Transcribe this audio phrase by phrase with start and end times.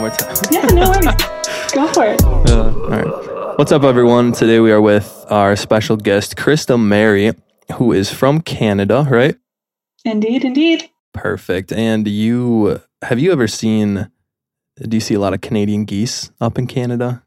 [0.00, 0.36] one more time.
[0.50, 1.72] Yeah, no worries.
[1.72, 2.22] Go for it.
[2.24, 3.58] Uh, all right.
[3.58, 4.32] What's up, everyone?
[4.32, 7.32] Today we are with our special guest, Krista Mary,
[7.76, 9.36] who is from Canada, right?
[10.04, 10.88] Indeed, indeed.
[11.12, 11.72] Perfect.
[11.72, 14.10] And you have you ever seen?
[14.80, 17.22] Do you see a lot of Canadian geese up in Canada?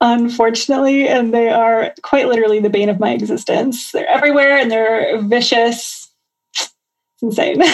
[0.00, 3.92] Unfortunately, and they are quite literally the bane of my existence.
[3.92, 6.10] They're everywhere and they're vicious.
[6.58, 7.62] It's insane.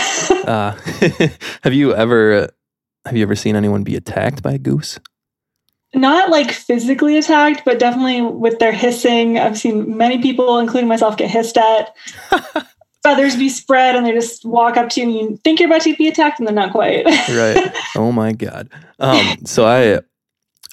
[0.49, 0.73] Uh,
[1.63, 2.49] have you ever
[3.09, 5.01] have you ever seen anyone be attacked by a goose?
[5.95, 9.39] Not like physically attacked, but definitely with their hissing.
[9.39, 11.97] I've seen many people, including myself, get hissed at.
[13.03, 15.81] Feathers be spread, and they just walk up to you, and you think you're about
[15.83, 17.07] to be attacked, and they're not quite.
[17.07, 17.75] right.
[17.97, 18.69] Oh my god.
[18.99, 20.01] Um, so I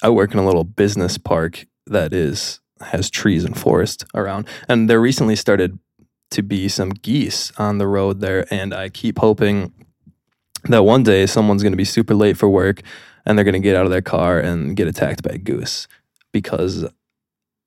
[0.02, 4.90] I work in a little business park that is has trees and forest around, and
[4.90, 5.78] there recently started
[6.32, 9.72] to be some geese on the road there, and I keep hoping
[10.68, 12.82] that one day someone's going to be super late for work
[13.24, 15.88] and they're going to get out of their car and get attacked by a goose
[16.32, 16.84] because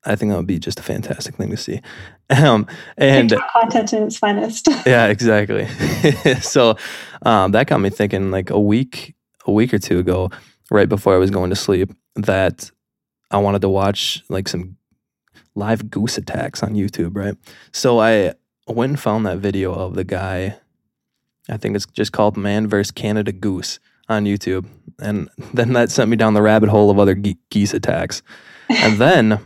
[0.04, 1.80] I think that would be just a fantastic thing to see.
[2.32, 4.68] Um, and TikTok content in its finest.
[4.86, 5.66] yeah, exactly.
[6.40, 6.76] so
[7.22, 9.16] um, that got me thinking like a week,
[9.46, 10.30] a week or two ago,
[10.70, 12.70] right before I was going to sleep, that
[13.32, 14.76] I wanted to watch like some
[15.56, 17.34] live goose attacks on YouTube, right?
[17.72, 18.34] So I
[18.68, 20.56] went and found that video of the guy.
[21.50, 22.90] I think it's just called "Man vs.
[22.90, 24.66] Canada Goose" on YouTube,
[25.00, 28.22] and then that sent me down the rabbit hole of other ge- geese attacks,
[28.68, 29.38] and then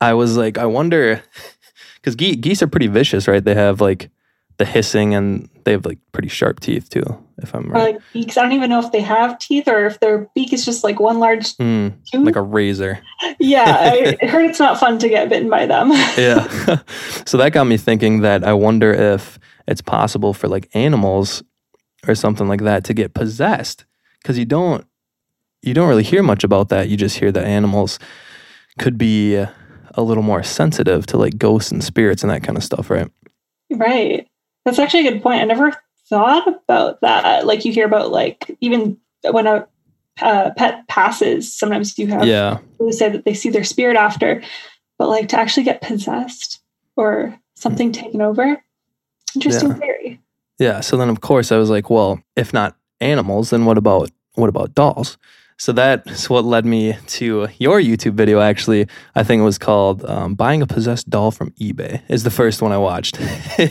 [0.00, 1.22] I was like, I wonder,
[1.96, 3.42] because ge- geese are pretty vicious, right?
[3.44, 4.10] They have like
[4.58, 7.02] the hissing, and they have like pretty sharp teeth too.
[7.38, 8.36] If I'm right, like beaks.
[8.36, 11.00] I don't even know if they have teeth or if their beak is just like
[11.00, 12.24] one large Mm, tooth.
[12.24, 13.00] like a razor.
[13.40, 13.64] yeah,
[14.20, 15.90] I heard it's not fun to get bitten by them.
[16.16, 16.46] yeah.
[17.26, 21.42] so that got me thinking that I wonder if it's possible for like animals
[22.08, 23.84] or something like that to get possessed
[24.20, 24.86] because you don't
[25.62, 26.88] you don't really hear much about that.
[26.88, 27.98] You just hear that animals
[28.78, 32.64] could be a little more sensitive to like ghosts and spirits and that kind of
[32.64, 33.08] stuff, right?
[33.70, 34.26] Right.
[34.64, 35.40] That's actually a good point.
[35.40, 35.72] I never
[36.08, 37.46] thought about that.
[37.46, 38.98] Like you hear about like even
[39.30, 39.66] when a
[40.20, 42.56] uh, pet passes, sometimes you have Yeah.
[42.72, 44.42] people who say that they see their spirit after,
[44.98, 46.60] but like to actually get possessed
[46.96, 48.62] or something taken over.
[49.34, 49.76] Interesting Yeah.
[49.76, 50.20] theory.
[50.58, 50.80] Yeah.
[50.80, 54.48] So then of course I was like, well, if not animals, then what about what
[54.48, 55.18] about dolls?
[55.58, 58.40] So that's what led me to your YouTube video.
[58.40, 62.30] Actually, I think it was called um, "Buying a Possessed Doll from eBay." Is the
[62.30, 63.20] first one I watched,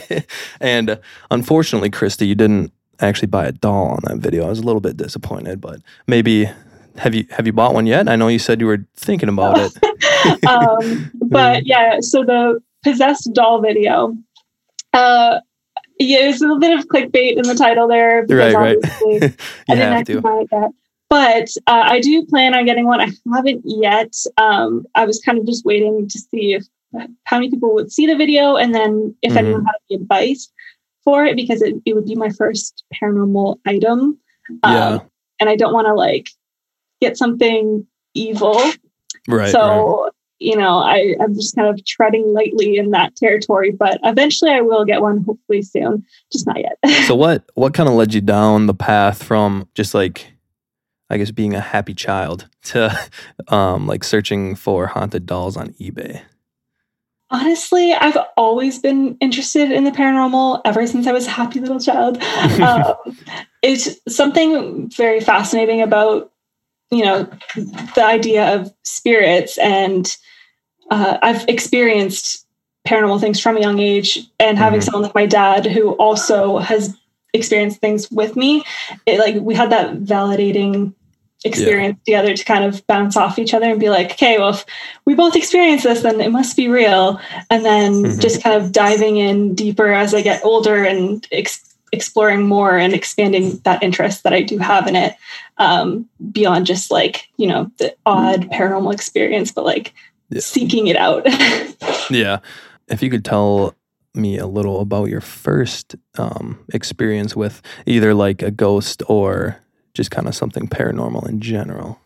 [0.61, 0.95] and uh,
[1.31, 2.71] unfortunately, Krista, you didn't
[3.01, 4.45] actually buy a doll on that video.
[4.45, 6.49] I was a little bit disappointed, but maybe
[6.97, 8.07] have you have you bought one yet?
[8.07, 10.45] I know you said you were thinking about it.
[10.47, 14.15] um, but yeah, so the possessed doll video.
[14.93, 15.39] Uh,
[16.03, 18.25] yeah, there's a little bit of clickbait in the title there.
[18.25, 18.77] because Right, right.
[18.77, 19.35] obviously
[19.69, 20.21] I didn't have actually to.
[20.21, 20.71] buy it yet.
[21.09, 23.01] But uh, I do plan on getting one.
[23.01, 24.13] I haven't yet.
[24.37, 26.65] Um, I was kind of just waiting to see if
[27.25, 29.37] how many people would see the video and then if Mhm.
[29.37, 30.49] anyone had any advice
[31.05, 34.17] for it because it, it would be my first paranormal item.
[34.63, 34.99] Um, Yeah.
[35.39, 36.29] And I don't want to like
[37.01, 38.55] get something evil.
[39.27, 39.53] Right.
[39.53, 40.10] right.
[40.41, 44.61] You know, I, I'm just kind of treading lightly in that territory, but eventually I
[44.61, 46.79] will get one, hopefully soon, just not yet.
[47.07, 50.33] so what what kind of led you down the path from just like
[51.11, 52.97] I guess being a happy child to
[53.49, 56.23] um like searching for haunted dolls on eBay?
[57.29, 61.79] Honestly, I've always been interested in the paranormal ever since I was a happy little
[61.79, 62.21] child.
[62.61, 62.93] um,
[63.61, 66.33] it's something very fascinating about,
[66.89, 69.57] you know, the idea of spirits.
[69.59, 70.13] And
[70.91, 72.45] uh, I've experienced
[72.87, 74.19] paranormal things from a young age.
[74.39, 74.83] And having Mhm.
[74.83, 76.95] someone like my dad who also has
[77.33, 78.63] experienced things with me,
[79.05, 80.93] it like we had that validating
[81.43, 84.65] experience together to kind of bounce off each other and be like, okay, well, if
[85.05, 87.19] we both experience this, then it must be real.
[87.49, 88.19] And then Mhm.
[88.19, 92.93] just kind of diving in deeper as I get older and ex- exploring more and
[92.93, 95.15] expanding that interest that I do have in it
[95.57, 99.93] um, beyond just like, you know, the odd paranormal experience, but like
[100.31, 100.39] Yeah.
[100.41, 101.25] seeking it out.
[102.09, 102.39] Yeah.
[102.89, 103.73] If you could tell
[104.13, 109.57] me a little about your first um experience with either like a ghost or
[109.93, 111.99] just kind of something paranormal in general.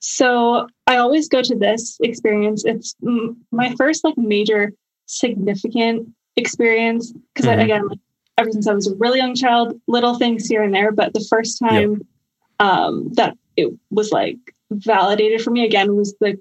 [0.00, 2.64] So I always go to this experience.
[2.64, 2.94] It's
[3.52, 4.72] my first like major
[5.06, 7.62] significant experience because Mhm.
[7.64, 7.98] again, like,
[8.38, 11.24] ever since I was a really young child, little things here and there, but the
[11.28, 12.06] first time
[12.58, 14.38] um, that it was like
[14.70, 16.38] validated for me again was the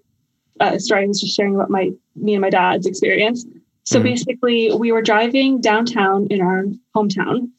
[0.60, 3.46] uh, story I was just sharing about my me and my dad's experience.
[3.84, 4.04] So Mhm.
[4.04, 6.66] basically, we were driving downtown in our
[6.96, 7.50] hometown,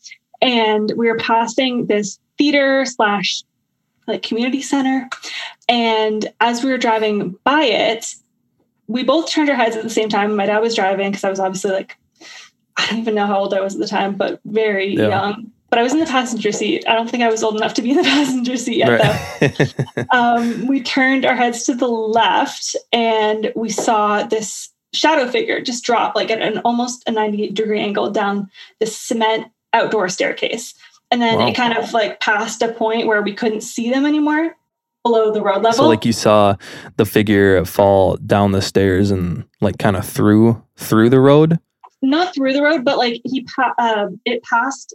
[0.40, 3.42] and we were passing this theater slash
[4.08, 5.08] like community center.
[5.68, 8.14] And as we were driving by it,
[8.86, 10.36] we both turned our heads at the same time.
[10.36, 11.96] My dad was driving because I was obviously like,
[12.76, 15.08] I don't even know how old I was at the time, but very Yeah.
[15.08, 15.50] young.
[15.68, 16.84] But I was in the passenger seat.
[16.88, 19.00] I don't think I was old enough to be in the passenger seat yet,
[19.40, 25.60] though um, we turned our heads to the left and we saw this shadow figure
[25.60, 28.48] just drop like at an almost a 98 degree angle down
[28.80, 30.72] this cement outdoor staircase.
[31.10, 31.48] And then Wow.
[31.48, 34.56] it kind of like passed a point where we couldn't see them anymore
[35.04, 35.72] below the road level.
[35.72, 36.56] so like you saw
[36.96, 41.58] the figure fall down the stairs and like kind of through through the road.
[42.02, 44.94] Not through the road, but like he pa- uh, it passed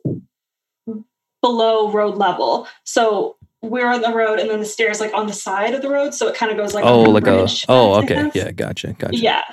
[1.42, 2.68] below road level.
[2.84, 5.90] So we're on the road and then the stairs like on the side of the
[5.90, 6.14] road.
[6.14, 9.16] So it kind of goes like oh, like a oh, okay, yeah, gotcha, gotcha.
[9.18, 9.44] Yeah.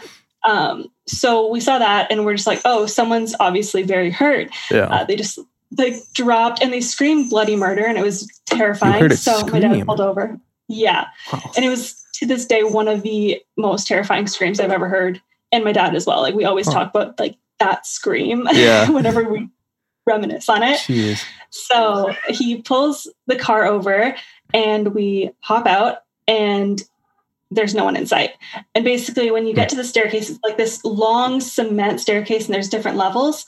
[0.45, 4.49] Um, so we saw that and we're just like, oh, someone's obviously very hurt.
[4.71, 4.85] yeah.
[4.87, 5.39] Uh, they just
[5.77, 9.01] like dropped and they screamed bloody murder and it was terrifying.
[9.01, 10.39] heard it so my dad pulled over.
[10.69, 11.07] Yeah.
[11.33, 11.43] Wow.
[11.57, 15.21] And it was to this day one of the most terrifying screams I've ever heard.
[15.53, 16.23] And my dad as well.
[16.23, 16.73] Like we always Huh.
[16.75, 18.89] talk about like that scream Yeah.
[18.91, 19.49] whenever we
[20.09, 20.79] reminisce on it.
[20.81, 21.23] Jeez.
[21.51, 24.15] So he pulls the car over
[24.53, 26.83] and we hop out and
[27.51, 28.31] there's no one in sight.
[28.75, 32.55] And basically, when you get to the staircase, it's like this long cement staircase and
[32.55, 33.47] there's different levels.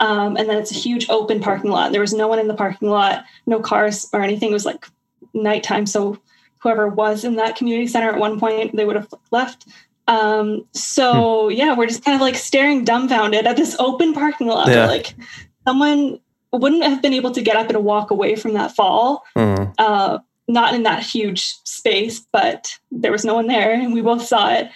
[0.00, 1.92] Um, and then it's a huge open parking lot.
[1.92, 4.50] There was no one in the parking lot, no cars or anything.
[4.50, 4.86] It was like
[5.34, 5.86] nighttime.
[5.86, 6.18] So
[6.58, 9.66] whoever was in that community center at one point, they would have left.
[10.06, 14.68] Um, so yeah, we're just kind of like staring dumbfounded at this open parking lot.
[14.68, 14.86] Yeah.
[14.86, 15.14] Like
[15.70, 16.18] someone
[16.52, 19.22] wouldn't have been able to get up and walk away from that fall.
[19.36, 20.18] Uh, Uh,
[20.48, 24.50] not in that huge space, but there was no one there, and we both saw
[24.50, 24.68] it.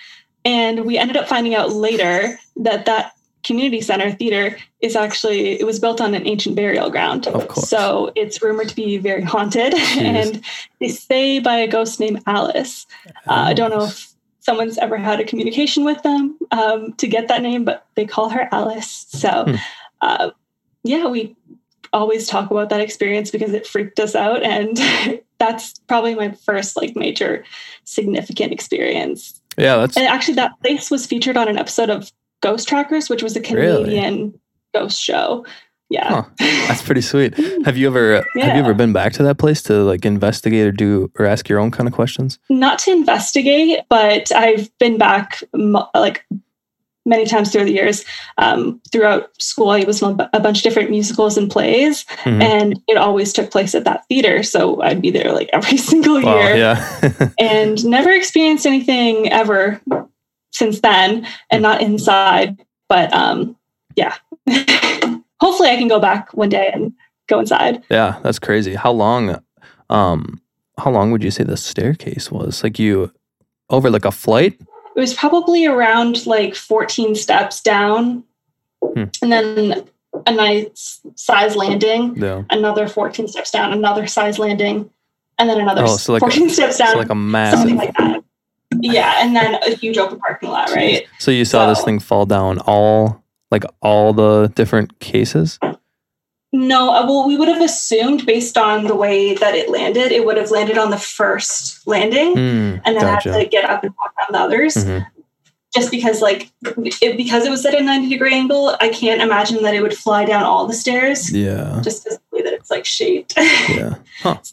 [0.44, 3.12] And we ended up finding out later that that
[3.42, 7.26] community center theater is actually it was built on an ancient burial ground.
[7.26, 7.68] Of course.
[7.68, 10.44] So it's rumored to be very haunted, and
[10.80, 12.86] they say by a ghost named Alice.
[13.26, 17.26] Uh, I don't know if someone's ever had a communication with them um, to get
[17.28, 19.06] that name, but they call her Alice.
[19.08, 19.54] So, Hmm.
[20.02, 20.30] uh,
[20.84, 21.34] yeah, we
[21.92, 24.78] always talk about that experience because it freaked us out, and
[25.38, 27.44] that's probably my first like major
[27.84, 29.40] significant experience.
[29.56, 32.10] Yeah, that's And actually, that place was featured on an episode of
[32.42, 33.84] Ghost Trackers, which was a Really?
[33.84, 34.38] Canadian
[34.74, 35.46] ghost show.
[35.90, 36.22] Yeah.
[36.22, 36.24] Huh.
[36.66, 37.34] that's pretty sweet.
[37.64, 40.66] Have you ever uh, have you ever been back to that place to like investigate
[40.66, 42.38] or do or ask your own kind of questions?
[42.48, 45.42] not to investigate, but I've been back
[45.94, 46.26] like
[47.06, 48.04] many times through the years.
[48.38, 52.42] Um, throughout school, I was in a bunch of different musicals and plays, Mhm.
[52.42, 54.42] and it always took place at that theater.
[54.42, 57.30] So I'd be there like every single Wow, year, yeah.
[57.38, 59.80] and never experienced anything ever
[60.52, 62.56] since then, and not inside.
[62.88, 63.56] But um,
[63.96, 64.14] yeah,
[65.40, 66.92] hopefully I can go back one day and
[67.28, 67.82] go inside.
[67.90, 68.74] yeah, that's crazy.
[68.74, 69.40] How long
[69.90, 70.40] um
[70.78, 72.62] how long would you say the staircase was?
[72.62, 73.12] Like you
[73.70, 74.60] over like a flight?
[74.96, 78.24] It was probably around like 14 steps down
[78.94, 79.04] Hmm.
[79.22, 79.84] and then
[80.26, 82.42] a nice size landing Yeah.
[82.50, 84.90] another 14 steps down another size landing
[85.38, 87.72] and then another Oh, so like a- 14 steps down So like a something massive
[87.76, 88.22] like that
[88.80, 92.26] yeah and then a huge open parking lot right So you saw this thing fall
[92.26, 95.58] down all like all the different cases?
[96.54, 100.24] No uh, well we would have assumed based on the way that it landed it
[100.24, 103.32] would have landed on the first landing Mm, and then gotcha.
[103.32, 105.06] had to get up and walk down the others Mhm.
[105.74, 106.50] just because like
[107.02, 109.96] it, because it was at a 90 degree angle i can't imagine that it would
[109.96, 111.80] fly down all the stairs Yeah.
[111.82, 113.34] just because the way that it's like shaped
[113.68, 113.94] Yeah.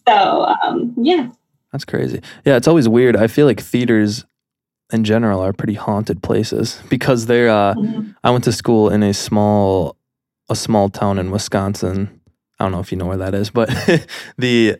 [0.08, 1.30] so um yeah
[1.72, 2.20] That's crazy.
[2.46, 3.16] Yeah, it's always weird.
[3.16, 4.26] I feel like theaters
[4.92, 8.14] in general are pretty haunted places because they're uh Mhm.
[8.26, 9.96] I went to school in a small
[10.52, 12.22] a small town in Wisconsin.
[12.60, 13.70] I don't know if you know where that is, but
[14.38, 14.78] the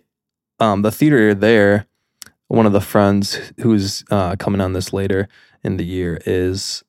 [0.60, 1.88] um the theater there,
[2.50, 5.30] one of the friends who's uh coming on this later
[5.64, 6.84] in the year is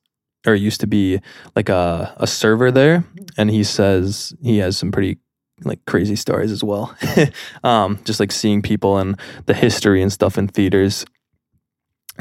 [0.45, 1.21] or used to be
[1.55, 3.05] like a a server there
[3.37, 5.17] and he says he has some pretty
[5.63, 6.95] like crazy stories as well.
[7.63, 11.05] um just like seeing people and the history and stuff in theaters.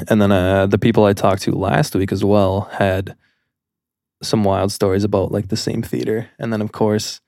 [0.08, 3.14] And then uh, the people I talked to last week as well had
[4.22, 6.28] some wild stories about like the same theater.
[6.38, 7.20] And then of course,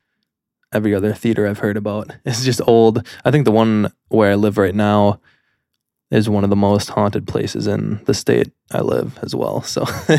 [0.72, 3.06] every other theater I've heard about is just old.
[3.24, 5.20] I think the one where I live right now
[6.10, 9.62] is one of the most haunted places in the state I live as well.
[9.62, 10.18] So you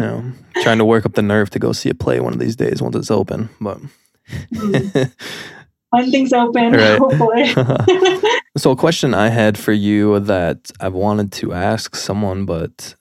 [0.00, 0.32] know,
[0.62, 2.82] trying to work up the nerve to go see a play one of these days
[2.82, 3.48] once it's open.
[3.60, 3.78] But
[5.90, 6.98] when things open Right.
[6.98, 7.54] hopefully
[8.56, 12.94] So, a question I had for you that I've wanted to ask someone, but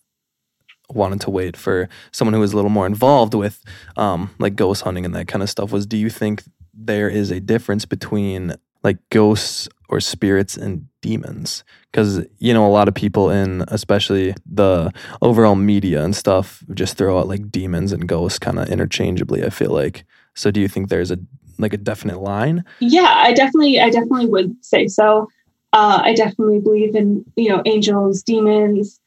[0.90, 3.64] wanted to wait for someone who was a little more involved with,
[3.98, 7.32] um, like ghost hunting and that kind of stuff, was: Do you think there is
[7.32, 11.64] a difference between like ghosts or spirits and demons?
[11.92, 16.98] Because you know a lot of people in especially the overall media and stuff just
[16.98, 20.06] throw out like demons and ghosts kind of interchangeably i feel like.
[20.34, 21.18] So do you think there's a
[21.58, 22.64] like a definite line?
[22.80, 25.30] Yeah i definitely i definitely would say so.
[25.74, 29.00] Uh, i definitely believe in you know angels demons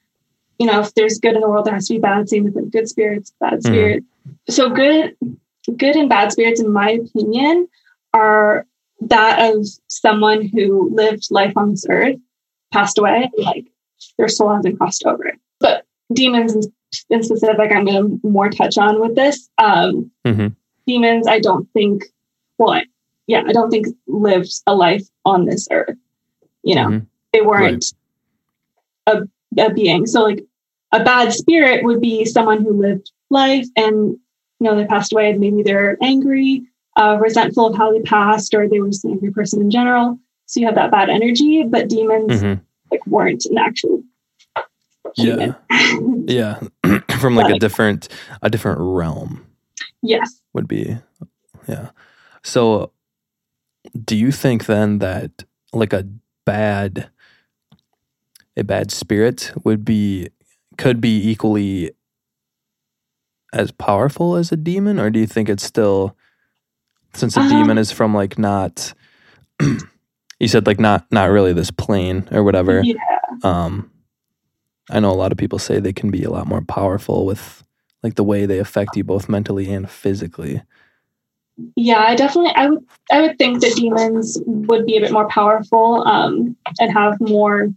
[0.59, 2.73] you know if there's good in the world there has to be bad same with
[2.73, 4.53] good spirits bad spirits mm-hmm.
[4.53, 5.17] so good
[5.77, 7.69] good and bad spirits in my opinion
[8.15, 8.67] are
[9.01, 12.17] that of someone who lived life on this earth,
[12.73, 13.67] passed away, like
[14.17, 15.33] their soul hasn't crossed over.
[15.61, 16.63] But demons in,
[17.11, 19.49] in specific, I'm going to more touch on with this.
[19.59, 20.49] Um, mm-hmm.
[20.87, 22.05] Demons, I don't think,
[22.57, 22.87] well, I,
[23.27, 25.97] yeah, I don't think lived a life on this earth.
[26.63, 27.05] You know, mm-hmm.
[27.33, 27.85] they weren't
[29.07, 29.19] right.
[29.59, 30.07] a, a being.
[30.07, 30.45] So, like,
[30.93, 34.19] a bad spirit would be someone who lived life and, you
[34.61, 36.67] know, they passed away and maybe they're angry
[36.99, 40.19] uh, resentful of how they passed or they were just an angry person in general.
[40.47, 42.61] So you have that bad energy, but demons mm-hmm.
[42.91, 44.03] like weren't an actual
[45.15, 45.55] human.
[45.71, 46.59] Yeah.
[46.83, 46.99] yeah.
[47.21, 48.09] From like but, a different
[48.43, 49.47] a different realm.
[50.03, 50.41] Yes.
[50.55, 50.97] Would be
[51.69, 51.91] yeah.
[52.43, 52.93] So
[54.05, 56.07] do you think then that like a
[56.45, 57.11] bad
[58.57, 60.29] a bad spirit would be
[60.79, 61.91] could be equally
[63.53, 66.17] as powerful as a demon or do you think it's still
[67.15, 67.49] since a uh-huh.
[67.49, 68.95] demon is from like not
[69.61, 72.95] you said like not not really this plane or whatever yeah.
[73.43, 73.91] um
[74.91, 77.65] i know a lot of people say they can be a lot more powerful with
[78.03, 80.63] like the way they affect you both mentally and physically
[81.75, 85.29] yeah i definitely i would i would think that demons would be a bit more
[85.29, 87.69] powerful um and have more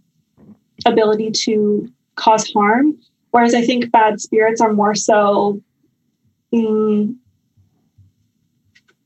[0.84, 2.98] ability to cause harm
[3.30, 5.60] whereas i think bad spirits are more so
[6.54, 7.14] mm,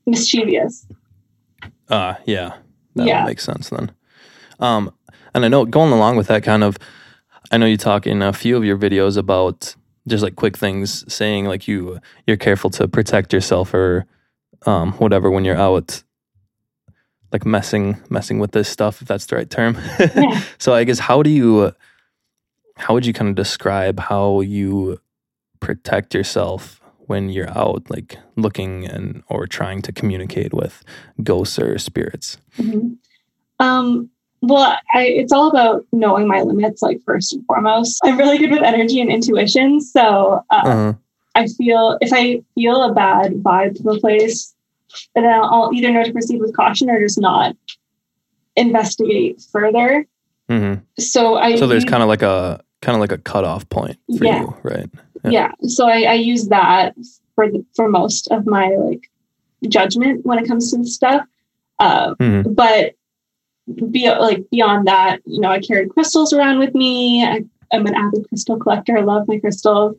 [0.07, 0.87] mischievous.
[1.89, 2.55] Uh, yeah.
[2.95, 3.25] That yeah.
[3.25, 3.91] makes sense then.
[4.59, 4.91] Um,
[5.35, 6.77] and I know going along with that kind of,
[7.51, 9.75] I know you talk in a few of your videos about
[10.07, 14.05] just like quick things saying like you, you're careful to protect yourself or
[14.65, 16.03] um, whatever when you're out
[17.31, 19.77] like messing, messing with this stuff, if that's the right term.
[19.99, 20.41] Yeah.
[20.57, 21.73] so I guess how do you,
[22.77, 24.99] how would you kind of describe how you
[25.59, 30.83] protect yourself when you're out like looking and or trying to communicate with
[31.23, 32.93] ghosts or spirits mm-hmm.
[33.59, 34.09] um
[34.41, 38.51] well I, it's all about knowing my limits like first and foremost i'm really good
[38.51, 40.93] with energy and intuition so uh, uh-huh.
[41.35, 44.53] i feel if i feel a bad vibe from a place
[45.15, 47.55] then i'll either know to proceed with caution or just not
[48.55, 50.05] investigate further
[50.49, 50.81] mm-hmm.
[50.99, 54.25] so i so there's kind of like a kind of like a cutoff point for
[54.25, 54.41] yeah.
[54.41, 54.89] you right
[55.23, 55.31] yeah.
[55.61, 55.69] yeah.
[55.69, 56.95] So I, I use that
[57.35, 59.09] for the, for most of my like
[59.67, 61.25] judgment when it comes to stuff.
[61.79, 62.53] Uh, mm-hmm.
[62.53, 62.95] But
[63.91, 67.23] be, like beyond that, you know, I carry crystals around with me.
[67.23, 68.97] I, am an avid crystal collector.
[68.97, 69.97] I love my crystals.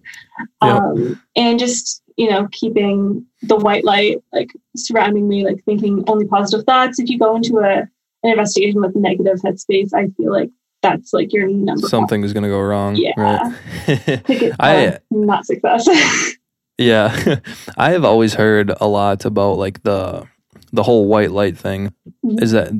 [0.61, 6.26] Um, And just, you know, keeping the white light like surrounding me, like thinking only
[6.26, 6.99] positive thoughts.
[6.99, 7.87] If you go into a
[8.25, 10.50] an investigation with negative headspace, I feel like
[10.82, 13.12] that's like your number something is going to go wrong yeah.
[13.16, 14.54] right?
[14.61, 15.88] i not success.
[16.80, 17.40] Yeah.
[17.76, 20.28] I have always heard a lot about like the
[20.73, 21.92] the whole white light thing.
[22.25, 22.40] Mm-hmm.
[22.40, 22.70] is that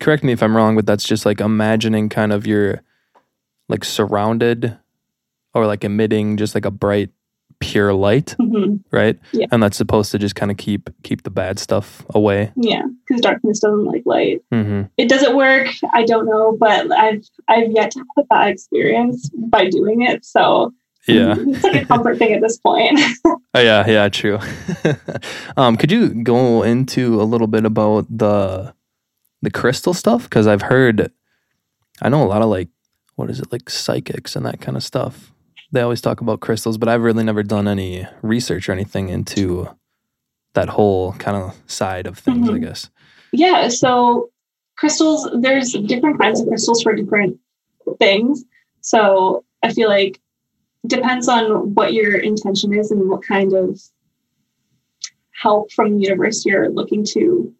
[0.00, 2.82] correct me if i'm wrong but that's just like imagining kind of your
[3.68, 4.76] like surrounded
[5.54, 7.10] or like emitting just like a bright
[7.62, 8.76] pure light, mm-hmm.
[8.90, 9.18] right?
[9.32, 9.46] Yeah.
[9.52, 12.52] And that's supposed to just kind of keep keep the bad stuff away.
[12.56, 14.42] Yeah, because darkness doesn't like light.
[14.52, 14.82] Mm-hmm.
[14.96, 15.68] It doesn't work.
[15.92, 20.24] I don't know, but I've I've yet to have a bad experience by doing it.
[20.24, 20.74] So
[21.06, 22.98] yeah, it's like a comfort thing at this point.
[23.24, 24.40] oh, yeah, yeah, true.
[25.56, 28.74] um, could you go into a little bit about the
[29.40, 30.24] the crystal stuff?
[30.24, 31.12] Because I've heard,
[32.00, 32.68] I know a lot of like,
[33.14, 35.32] what is it like psychics and that kind of stuff
[35.72, 39.68] they always talk about crystals, but I've really never done any research or anything into
[40.52, 42.56] that whole kind of side of things, mm-hmm.
[42.56, 42.90] I guess.
[43.32, 43.68] Yeah.
[43.68, 44.30] So
[44.76, 47.38] crystals, there's different kinds of crystals for different
[47.98, 48.44] things.
[48.82, 50.20] So I feel like
[50.86, 53.80] depends on what your intention is and what kind of
[55.40, 57.54] help from the universe you're looking to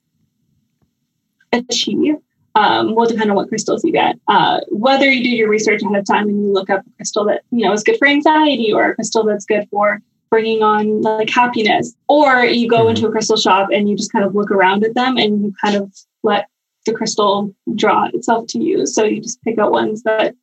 [1.52, 2.16] achieve
[2.54, 4.18] um, will depend on what crystals you get.
[4.28, 7.24] Uh, whether you do your research ahead of time and you look up a crystal
[7.24, 11.02] that you know is good for anxiety or a crystal that's good for bringing on
[11.02, 12.90] like happiness, or you go mm-hmm.
[12.90, 15.54] into a crystal shop and you just kind of look around at them and you
[15.62, 15.92] kind of
[16.22, 16.48] let
[16.86, 18.86] the crystal draw itself to you.
[18.86, 20.34] So you just pick out ones that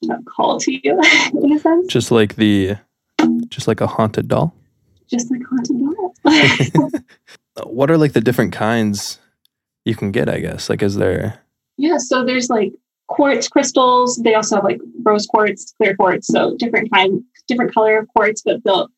[0.00, 0.80] you know, call to you
[1.42, 1.86] in a sense.
[1.88, 2.76] Just like the,
[3.48, 4.54] just like a haunted doll.
[5.08, 7.02] Just like haunted doll.
[7.64, 9.18] what are like the different kinds
[9.84, 10.28] you can get?
[10.28, 11.40] I guess like is there
[11.78, 12.72] yeah, so there's like
[13.06, 14.16] quartz crystals.
[14.16, 18.42] They also have like rose quartz, clear quartz, so different kind, different color of quartz,
[18.44, 18.88] but they'll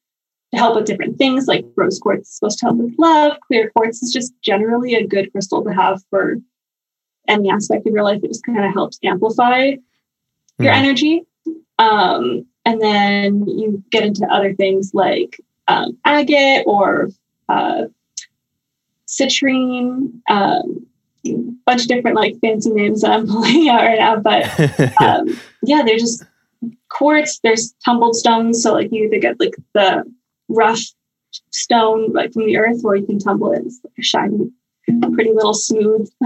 [0.54, 1.46] help with different things.
[1.46, 3.38] Like rose quartz is supposed to help with love.
[3.46, 6.36] Clear quartz is just generally a good crystal to have for
[7.28, 8.20] any aspect of your life.
[8.24, 9.76] It just kind of helps amplify
[10.58, 10.76] your Mhm.
[10.76, 11.22] energy.
[11.78, 17.10] Um, and then you get into other things like um, agate or
[17.48, 17.84] uh,
[19.06, 20.86] citrine, um,
[21.26, 21.34] a
[21.66, 24.16] bunch of different like fancy names that I'm pulling out right now.
[24.16, 24.44] But
[25.00, 26.24] um, yeah, they're just
[26.88, 27.40] quartz.
[27.42, 30.04] There's tumbled stones, so like you either get like the
[30.48, 30.80] rough
[31.50, 33.62] stone like from the earth, or you can tumble it.
[33.64, 34.50] It's like a shiny,
[35.12, 36.10] pretty little smooth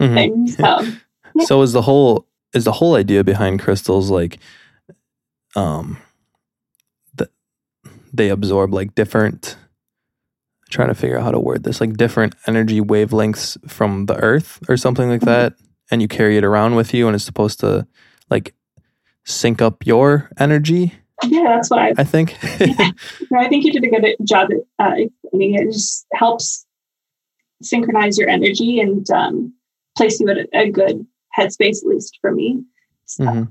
[0.00, 0.14] Mhm.
[0.14, 0.46] thing.
[0.48, 4.38] So So is the whole is the whole idea behind crystals like
[5.56, 5.98] um
[7.16, 7.28] that
[8.12, 9.56] they absorb like different
[10.70, 14.58] trying to figure out how to word this like different energy wavelengths from the earth
[14.68, 15.26] or something like Mhm.
[15.26, 15.52] that
[15.90, 17.86] and you carry it around with you and it's supposed to
[18.30, 18.54] like
[19.24, 20.94] sync up your energy
[21.28, 21.92] yeah, that's what I.
[21.98, 22.36] i think
[23.30, 24.48] No, I think you did a good job
[24.78, 25.68] at uh, explaining it.
[25.68, 26.64] It just helps
[27.62, 29.52] synchronize your energy and um,
[29.96, 31.06] place you at a, a good
[31.38, 32.62] headspace, at least for me.
[33.04, 33.48] So, Mhm.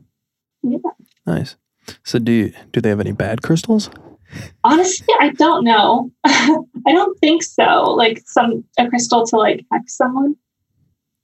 [0.64, 0.78] Yeah.
[1.26, 1.56] nice
[2.04, 3.90] so do you, do they have any bad crystals
[4.64, 6.12] Honestly, I don't know.
[6.26, 7.84] I don't think so.
[7.92, 10.36] Like some a crystal to like hex someone.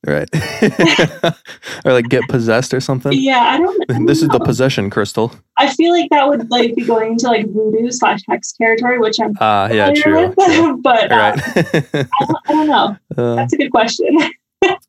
[0.06, 0.30] right
[1.86, 3.84] or like get possessed or something Yeah, I don't.
[3.90, 7.14] I don't this is the possession crystal I feel like that would like be going
[7.14, 10.36] into like voodoo slash hex territory, which I'm ah yeah true, with.
[10.46, 10.78] true.
[10.84, 12.98] but uh, right I, don't, I don't know.
[13.18, 14.18] Uh, That's a good question.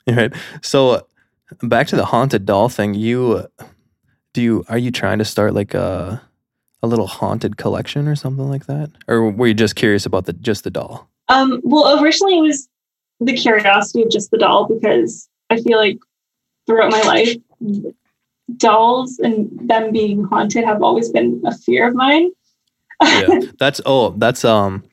[0.06, 0.32] right.
[0.62, 1.06] So
[1.62, 2.94] back to the haunted doll thing.
[2.94, 3.46] You
[4.35, 6.20] do you are you trying to start like a
[6.86, 10.32] a little haunted collection or something like that, or were you just curious about the
[10.32, 11.08] just the doll?
[11.28, 12.68] Um, well, originally it was
[13.20, 15.98] the curiosity of just the doll because I feel like
[16.66, 17.36] throughout my life,
[18.56, 22.30] dolls and them being haunted have always been a fear of mine.
[23.02, 24.84] Yeah, that's oh that's um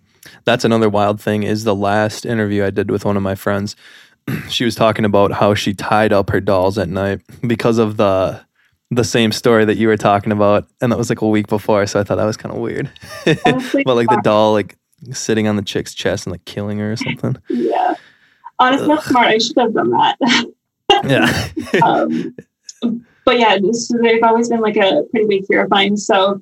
[0.45, 1.43] that's another wild thing.
[1.43, 3.75] Is the last interview I did with one of my friends.
[4.47, 8.41] She was talking about how she tied up her dolls at night because of the
[8.95, 11.85] the same story that you were talking about, and that was like a week before.
[11.87, 12.89] So I thought that was kind of weird.
[13.45, 14.77] Honestly, but like the doll like
[15.11, 17.35] sitting on the chick's chest and like killing her or something.
[17.49, 17.95] yeah.
[18.59, 19.27] Honestly, that's smart.
[19.27, 20.17] I should have done that.
[21.05, 21.49] Yeah.
[21.83, 22.35] um,
[23.25, 25.97] but yeah, this, they've always been like a pretty big fear of mine.
[25.97, 26.41] So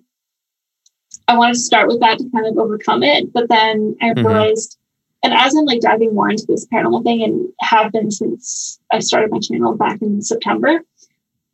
[1.27, 3.31] I wanted to start with that to kind of overcome it.
[3.33, 4.25] But then I Mhm.
[4.25, 4.77] realized,
[5.23, 8.99] and as I'm like diving more into this paranormal thing and have been since I
[8.99, 10.81] started my channel back in September,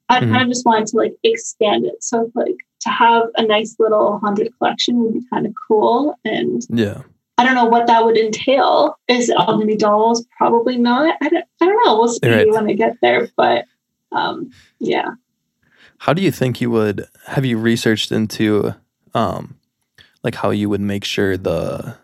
[0.10, 0.32] I Mhm.
[0.32, 2.02] kind of just wanted to like expand it.
[2.04, 6.16] So like to have a nice little haunted collection would be kind of cool.
[6.24, 7.02] And yeah.
[7.38, 8.98] I don't know what that would entail.
[9.08, 10.26] Is it all gonna be dolls?
[10.38, 11.16] Probably not.
[11.22, 11.98] I don't, I don't know.
[12.00, 12.50] We'll see Right.
[12.52, 13.30] when I get there.
[13.36, 13.66] But
[14.12, 15.12] um, yeah.
[16.00, 18.74] How do you think you would have you researched into
[19.14, 19.56] um
[20.24, 21.96] like how you would make sure the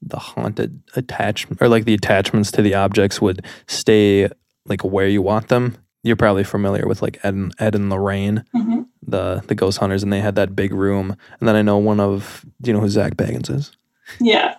[0.00, 4.28] the haunted attachment or like the attachments to the objects would stay
[4.66, 5.76] like where you want them?
[6.04, 8.86] You're probably familiar with like Ed and, Ed and Lorraine, Mhm.
[9.06, 11.16] the the ghost hunters, and they had that big room.
[11.40, 13.72] And then I know one of do you know who Zak Bagans is?
[14.20, 14.54] Yeah.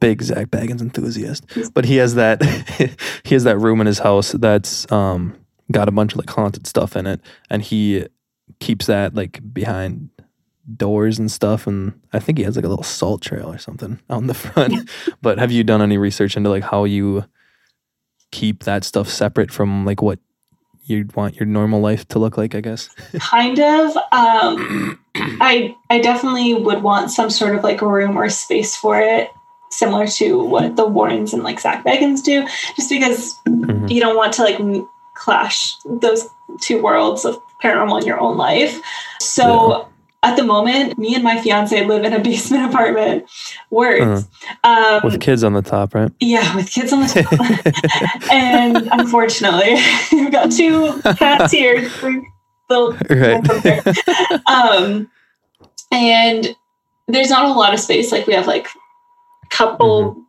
[0.00, 2.42] big Zak Bagans enthusiast, but he has that
[3.24, 5.36] he has that room in his house that's um
[5.70, 8.06] got a bunch of like haunted stuff in it, and he
[8.58, 10.10] keeps that like behind
[10.76, 11.68] doors and stuff.
[11.68, 14.34] And I think he has like a little salt trail or something out in the
[14.46, 14.90] front.
[15.22, 17.24] but have you done any research into like how you
[18.32, 20.18] keep that stuff separate from like what
[20.86, 22.54] you'd want your normal life to look like?
[22.54, 22.88] I guess.
[23.18, 23.96] Kind of.
[24.12, 28.98] Um, I I definitely would want some sort of like a room or space for
[29.00, 29.30] it,
[29.70, 32.46] similar to what the Warrens and like Zak Bagans do,
[32.76, 33.90] just because Mhm.
[33.90, 34.58] you don't want to like
[35.14, 36.28] clash those
[36.60, 38.80] two worlds of paranormal in your own life.
[39.20, 39.88] So.
[40.22, 43.26] At the moment, me and my fiance live in a basement apartment.
[43.70, 44.26] Words.
[44.64, 46.10] Um, With kids on the top, right?
[46.20, 48.30] yeah, with kids on the top.
[48.32, 49.76] and unfortunately,
[50.12, 51.88] we've got two cats here.
[52.68, 54.48] They'll right.
[54.48, 55.08] um,
[55.92, 56.56] and
[57.06, 58.10] there's not a lot of space.
[58.10, 58.66] Like we have like
[59.44, 60.24] a couple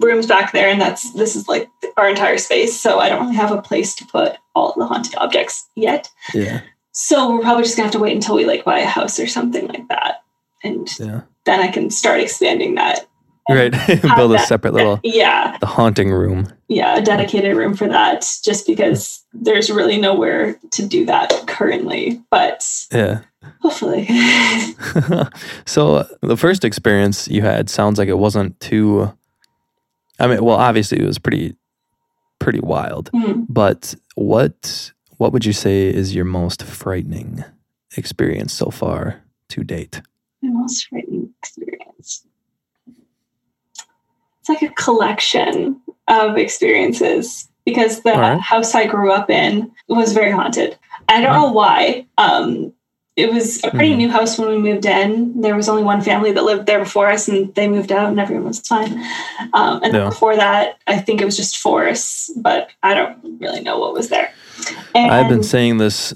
[0.00, 1.68] rooms back there, and that's this is like
[1.98, 2.80] our entire space.
[2.80, 6.10] So I don't really have a place to put all the haunted objects yet.
[6.32, 6.62] yeah.
[6.96, 9.26] So we're probably just gonna have to wait until we like buy a house or
[9.26, 10.22] something like that,
[10.62, 11.22] and Yeah.
[11.44, 13.06] then I can start expanding that.
[13.50, 13.72] Right.
[14.16, 16.48] Build a that- separate little Yeah, the haunting room.
[16.68, 18.24] yeah, a dedicated room for that.
[18.44, 23.20] Just because there's really nowhere to do that currently, but Yeah.
[23.60, 24.06] hopefully.
[25.66, 29.12] so uh, the first experience you had sounds like it wasn't too.
[30.20, 31.56] I mean, well, obviously it was pretty
[32.38, 33.10] pretty wild.
[33.12, 33.46] Mhm.
[33.48, 34.92] But what
[35.24, 37.42] what would you say is your most frightening
[37.96, 40.02] experience so far to date?
[40.42, 42.26] My most frightening experience.
[44.40, 48.38] It's like a collection of experiences because the right.
[48.38, 50.76] house I grew up in was very haunted.
[51.08, 52.04] I don't know why.
[52.18, 52.74] Um,
[53.16, 53.96] it was a pretty Mhm.
[53.96, 55.40] new house when we moved in.
[55.40, 58.20] There was only one family that lived there before us, and they moved out, and
[58.20, 58.92] everyone was fine.
[59.54, 60.04] Um, and Yeah.
[60.10, 64.10] before that, I think it was just forests, but I don't really know what was
[64.10, 64.30] there.
[64.94, 66.14] And I've been saying this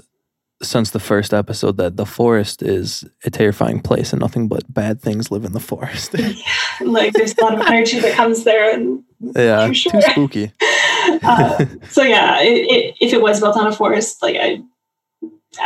[0.63, 5.01] since the first episode that the forest is a terrifying place and nothing but bad
[5.01, 6.15] things live in the forest.
[6.81, 9.93] like there's a lot of energy that comes there, and yeah, sure.
[9.93, 10.53] too spooky.
[11.23, 14.63] uh, so yeah, it, it, if it was built on a forest, like I,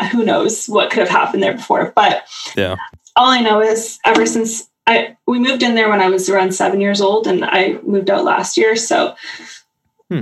[0.08, 1.92] who knows what could have happened there before.
[1.94, 2.24] But
[2.56, 2.76] Yeah.
[3.16, 6.54] all I know is ever since I we moved in there when I was around
[6.54, 9.14] seven years old, and I moved out last year, so
[10.10, 10.20] Hmm.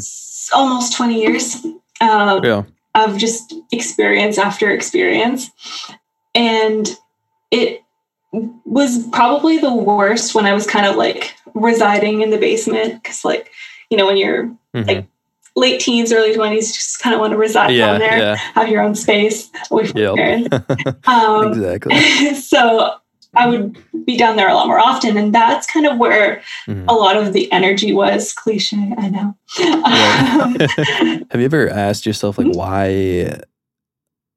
[0.54, 1.56] almost twenty years
[2.00, 2.62] uh, yeah.
[2.94, 5.50] of just experience after experience,
[6.34, 6.96] and
[7.50, 7.82] it
[8.32, 13.24] was probably the worst when I was kind of like residing in the basement because
[13.24, 13.50] like
[13.90, 14.86] you know when you're Mhm.
[14.86, 15.06] like
[15.56, 18.34] late teens, early twenties, you just kind of want to reside yeah, down there, yeah,
[18.36, 20.14] have your own space away from Yep.
[20.14, 20.48] parents.
[21.08, 22.34] Um, exactly.
[22.34, 22.94] so
[23.36, 26.86] I would be down there a lot more often, and that's kind of where Mhm.
[26.88, 28.32] a lot of the energy was.
[28.32, 29.36] Cliche, I know.
[29.84, 30.54] Um,
[31.30, 33.38] Have you ever asked yourself like why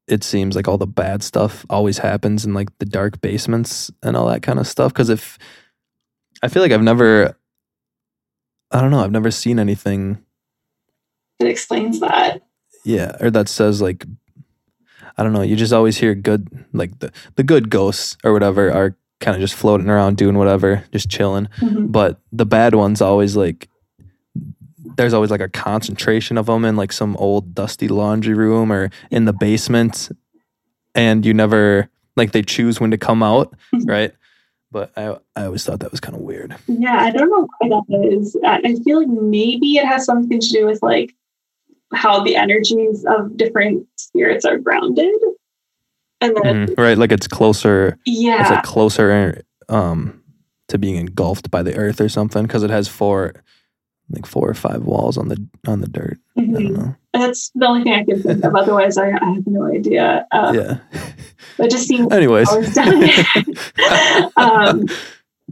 [0.07, 4.15] it seems like all the bad stuff always happens in like the dark basements and
[4.15, 4.93] all that kind of stuff?
[4.93, 5.39] Because if
[6.43, 7.35] I feel like I've never,
[8.71, 10.19] I don't know, I've never seen anything,
[11.39, 12.41] it explains that.
[12.85, 14.05] yeah, or that says like,
[15.17, 15.41] I don't know.
[15.41, 19.41] You just always hear good, like the the good ghosts or whatever are kind of
[19.41, 21.47] just floating around doing whatever, just chilling.
[21.61, 21.91] Mhm.
[21.91, 23.69] but the bad ones always like
[24.97, 28.89] there's always like a concentration of them in like some old dusty laundry room or
[29.11, 30.09] in the basement
[30.93, 33.89] and you never like they choose when to come out Mhm.
[33.89, 34.11] right
[34.71, 37.69] but i i always thought that was kind of weird Yeah, I don't know why
[37.69, 38.35] that is.
[38.45, 41.15] I feel like maybe it has something to do with like
[41.93, 45.13] how the energies of different spirits are grounded.
[46.21, 46.77] And then, Mhm.
[46.77, 50.21] right like it's closer yeah, it's like closer um
[50.69, 53.33] to being engulfed by the earth or something because it has four
[54.09, 56.71] like four or five walls on the on the dirt mhm.
[56.77, 58.55] know that's the only thing I can think of.
[58.55, 60.25] Otherwise, I, I have no idea.
[60.31, 60.77] Uh, yeah
[61.63, 64.29] It just seems anyways I was down there.
[64.37, 64.85] um,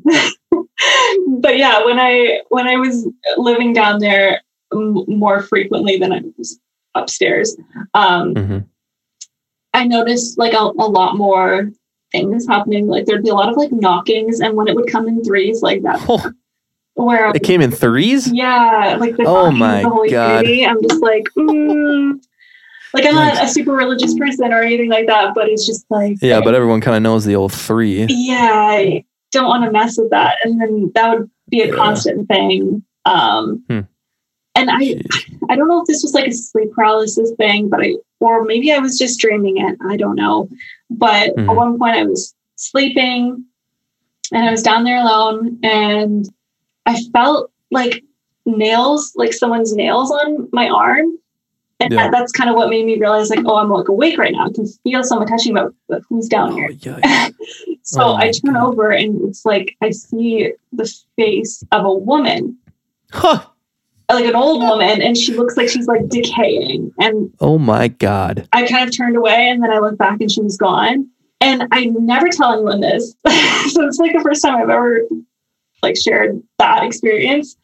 [1.40, 4.42] but yeah, when I when I was living down there
[4.74, 6.60] m- more frequently than I was
[6.96, 7.56] upstairs,
[7.94, 8.66] um, Mhm.
[9.74, 11.72] I noticed like a, a lot more
[12.12, 12.88] things happening.
[12.88, 15.62] Like there'd be a lot of like knockings, and when it would come in threes,
[15.62, 16.32] like that, Oh,
[16.96, 20.46] where it came in threes yeah, like the Oh my the Holy God.
[20.46, 21.26] I'm just like.
[21.38, 22.20] Mm.
[22.94, 26.18] Like I'm not a super religious person or anything like that, but it's just like
[26.22, 28.06] Yeah, but everyone kind of knows the old three.
[28.10, 30.36] yeah, I don't want to mess with that.
[30.44, 31.76] And then that would be a Yeah.
[31.76, 32.84] constant thing.
[33.06, 33.80] Um, Hmm.
[34.62, 35.02] And I,
[35.50, 38.72] I don't know if this was like a sleep paralysis thing, but I, or maybe
[38.72, 39.76] I was just dreaming it.
[39.90, 40.48] I don't know.
[40.92, 41.50] But Mhm.
[41.50, 43.44] at one point I was sleeping
[44.32, 46.30] and I was down there alone and
[46.86, 48.04] I felt like
[48.46, 51.18] nails, like someone's nails on my arm.
[51.80, 52.04] And Yeah.
[52.04, 54.46] that, that's kind of what made me realize like, oh, I'm like awake right now.
[54.46, 56.70] I can feel someone touching me, but who's down Oh, here?
[56.70, 57.30] yeah.
[57.82, 58.68] so Oh I turn God.
[58.68, 62.58] over and it's like I see the face of a woman,
[63.14, 63.42] Huh.
[64.16, 66.92] Like an old woman, and she looks like she's like decaying.
[67.00, 68.48] And Oh my God.
[68.54, 71.10] I kind of turned away and then I looked back and she was gone.
[71.40, 73.12] And I never tell anyone this.
[73.28, 75.02] so it's like the first time I've ever
[75.82, 77.58] like shared that experience.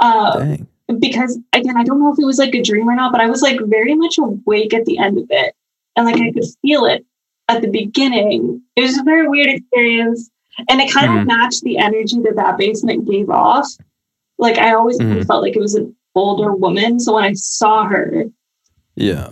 [0.00, 0.66] Uh, Dang.
[1.00, 3.26] because again, I don't know if it was like a dream or not, but I
[3.28, 5.54] was like very much awake at the end of it.
[5.96, 7.04] And like I could feel it
[7.48, 8.62] at the beginning.
[8.76, 10.30] It was a very weird experience.
[10.68, 11.20] And it kind Mhm.
[11.22, 13.66] of matched the energy that that basement gave off.
[14.38, 15.26] Like I always Mhm.
[15.26, 17.00] felt like it was an older woman.
[17.00, 18.24] So when I saw her,
[18.96, 19.30] Yeah.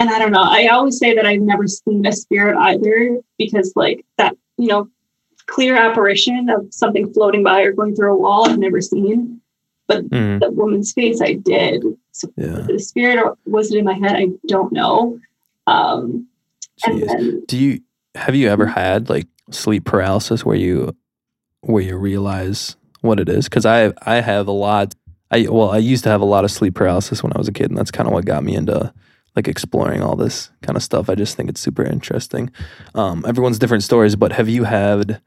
[0.00, 3.72] and I don't know, I always say that I've never seen a spirit either because
[3.76, 4.88] like that, you know,
[5.46, 9.40] clear apparition of something floating by or going through a wall I've never seen.
[9.86, 10.40] But Mhm.
[10.40, 11.84] the woman's face I did.
[12.12, 12.60] So Yeah.
[12.66, 14.16] the spirit or was it in my head?
[14.16, 15.18] I don't know.
[15.66, 16.26] Um,
[16.86, 17.80] and then Do you
[18.14, 20.94] have you ever had like sleep paralysis where you
[21.62, 23.48] where you realize what it is?
[23.48, 24.94] Because I I have a lot.
[25.30, 27.52] I well I used to have a lot of sleep paralysis when I was a
[27.52, 28.92] kid, and that's kind of what got me into
[29.36, 31.08] like exploring all this kind of stuff.
[31.08, 32.50] I just think it's super interesting.
[32.94, 35.20] Um, everyone's different stories, but have you had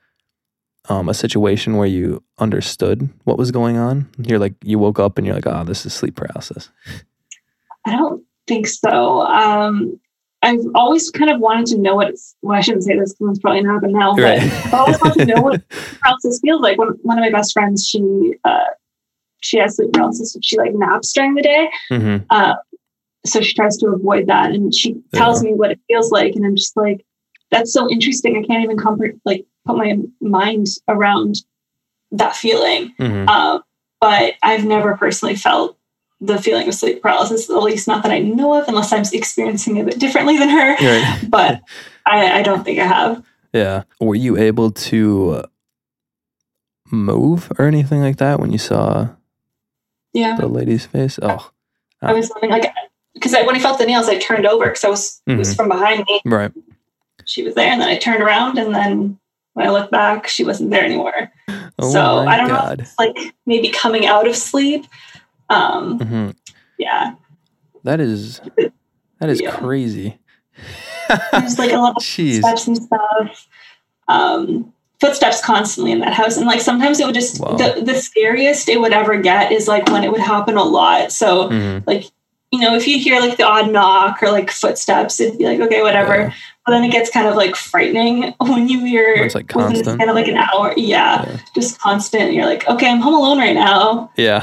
[0.89, 4.09] um, a situation where you understood what was going on?
[4.17, 6.69] You're like, you woke up and you're like, oh, this is sleep paralysis.
[7.85, 9.21] I don't think so.
[9.21, 9.99] Um,
[10.41, 13.31] I've always kind of wanted to know what it's, well, I shouldn't say this because
[13.31, 15.61] it's probably not happening now, but I've always wanted to know what
[16.01, 16.77] paralysis feels like.
[16.77, 18.65] One, one of my best friends, she, uh,
[19.41, 20.37] she has sleep paralysis.
[20.41, 21.69] She like naps during the day.
[21.89, 22.55] hmm Uh,
[23.25, 24.51] so she tries to avoid that.
[24.51, 26.35] And she tells me what it feels like.
[26.35, 27.05] And I'm just like,
[27.51, 28.37] that's so interesting.
[28.37, 31.35] I can't even compre- like put my mind around
[32.11, 32.93] that feeling.
[32.97, 33.59] hmm Uh,
[33.99, 35.76] but I've never personally felt
[36.19, 39.77] the feeling of sleep paralysis, at least not that I know of, unless I'm experiencing
[39.77, 40.75] it a bit differently than her.
[40.75, 41.23] Right.
[41.29, 41.61] But
[42.05, 43.23] I, I don't think I have.
[43.53, 43.83] Yeah.
[43.99, 45.43] Were you able to
[46.91, 49.09] move or anything like that when you saw
[50.13, 50.37] Yeah.
[50.37, 51.19] the lady's face?
[51.21, 51.51] Oh,
[52.01, 52.73] I was like,
[53.13, 55.55] because when I felt the nails, I turned over because I was, it was mm-hmm.
[55.55, 56.21] from behind me.
[56.25, 56.51] right.
[57.25, 57.69] She was there.
[57.69, 58.57] And then I turned around.
[58.57, 59.19] And then
[59.53, 61.31] when I looked back, she wasn't there anymore.
[61.79, 62.55] Oh so my I don't know.
[62.55, 62.79] God.
[62.79, 64.85] If it's like maybe coming out of sleep.
[65.49, 66.29] Um, mm-hmm.
[66.77, 67.15] yeah.
[67.83, 68.41] That is
[69.19, 69.51] that is Yeah.
[69.51, 70.19] crazy.
[71.31, 72.39] There's like a lot of Jeez.
[72.39, 73.47] steps and stuff.
[74.07, 77.55] Um, footsteps constantly in that house, and like sometimes it would just Wow.
[77.55, 81.11] the the scariest it would ever get is like when it would happen a lot.
[81.11, 81.83] So Mhm.
[81.87, 82.05] like
[82.51, 85.59] you know if you hear like the odd knock or like footsteps, it'd be like
[85.59, 86.15] okay whatever.
[86.17, 86.33] Yeah.
[86.65, 89.99] But then it gets kind of like frightening when you hear When it's, like, constant.
[89.99, 90.73] kind of like an hour.
[90.75, 91.37] Yeah, Yeah.
[91.55, 92.33] just constant.
[92.33, 94.11] You're like okay, I'm home alone right now.
[94.17, 94.41] Yeah.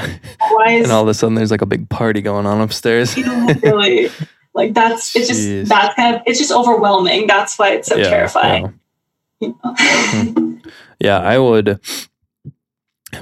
[0.51, 3.15] Why is And all of a sudden there's like a big party going on upstairs.
[3.17, 4.09] really
[4.55, 5.59] like that's it's Jeez.
[5.59, 7.27] just that's kind of it's just overwhelming.
[7.27, 8.79] That's why it's so Yeah, terrifying.
[9.39, 9.47] yeah.
[9.47, 9.75] you know?
[9.77, 10.55] Hmm.
[10.99, 11.79] Yeah, I would.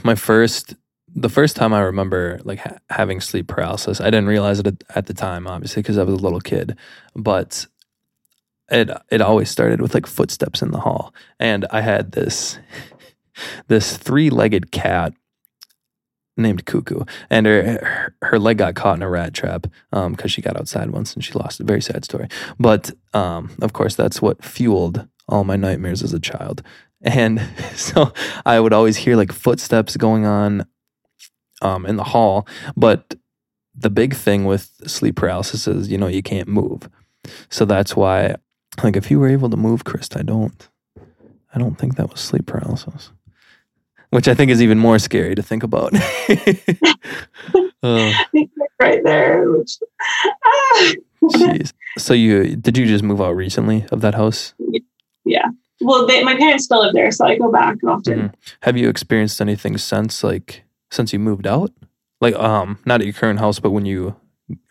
[0.04, 0.76] My first,
[1.16, 5.06] the first time I remember like ha- having sleep paralysis, I didn't realize it at,
[5.06, 6.78] the time, obviously, because I was a little kid.
[7.16, 7.68] But
[8.70, 12.58] it it always started with like footsteps in the hall, and I had this
[13.68, 15.14] this three legged cat
[16.36, 20.58] named Cuckoo, and her, her leg got caught in a rat trap because she got
[20.58, 21.68] outside once and she lost it.
[21.68, 22.28] Very sad story,
[22.60, 26.64] but um, of course that's what fueled all my nightmares as a child.
[27.02, 27.42] And
[27.76, 28.12] so
[28.46, 30.66] I would always hear like footsteps going on
[31.64, 32.48] um, in the hall.
[32.76, 33.16] But
[33.76, 36.90] the big thing with sleep paralysis is, you know, you can't move.
[37.50, 38.36] So that's why,
[38.84, 40.70] like, if you were able to move, Chris, I don't,
[41.56, 43.12] I don't think that was sleep paralysis,
[44.12, 45.94] which I think is even more scary to think about.
[47.84, 48.14] oh,
[48.80, 49.50] right there.
[49.52, 49.78] Which,
[50.46, 50.94] ah.
[51.24, 51.74] jeez.
[51.98, 54.54] So you did you just move out recently of that house?
[55.26, 55.48] Yeah.
[55.80, 58.20] Well, they, my parents still live there, so I go back often.
[58.20, 58.34] Mhm.
[58.62, 61.72] Have you experienced anything since like since you moved out?
[62.22, 64.16] Like um not at your current house, but when you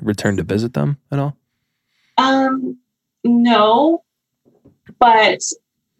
[0.00, 1.36] returned to visit them at all?
[2.18, 2.78] Um,
[3.24, 4.04] no,
[4.98, 5.40] but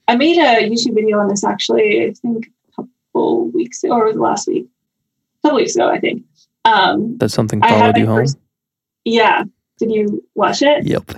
[0.08, 2.04] I made a YouTube video on this actually.
[2.06, 2.46] I think
[2.78, 4.66] a couple weeks ago, or last week?
[4.66, 6.22] A couple weeks ago, I think.
[6.64, 8.18] Um, That something followed you home?
[8.18, 8.38] first-
[9.04, 9.44] yeah.
[9.78, 10.86] Did you watch it?
[10.86, 11.10] Yep.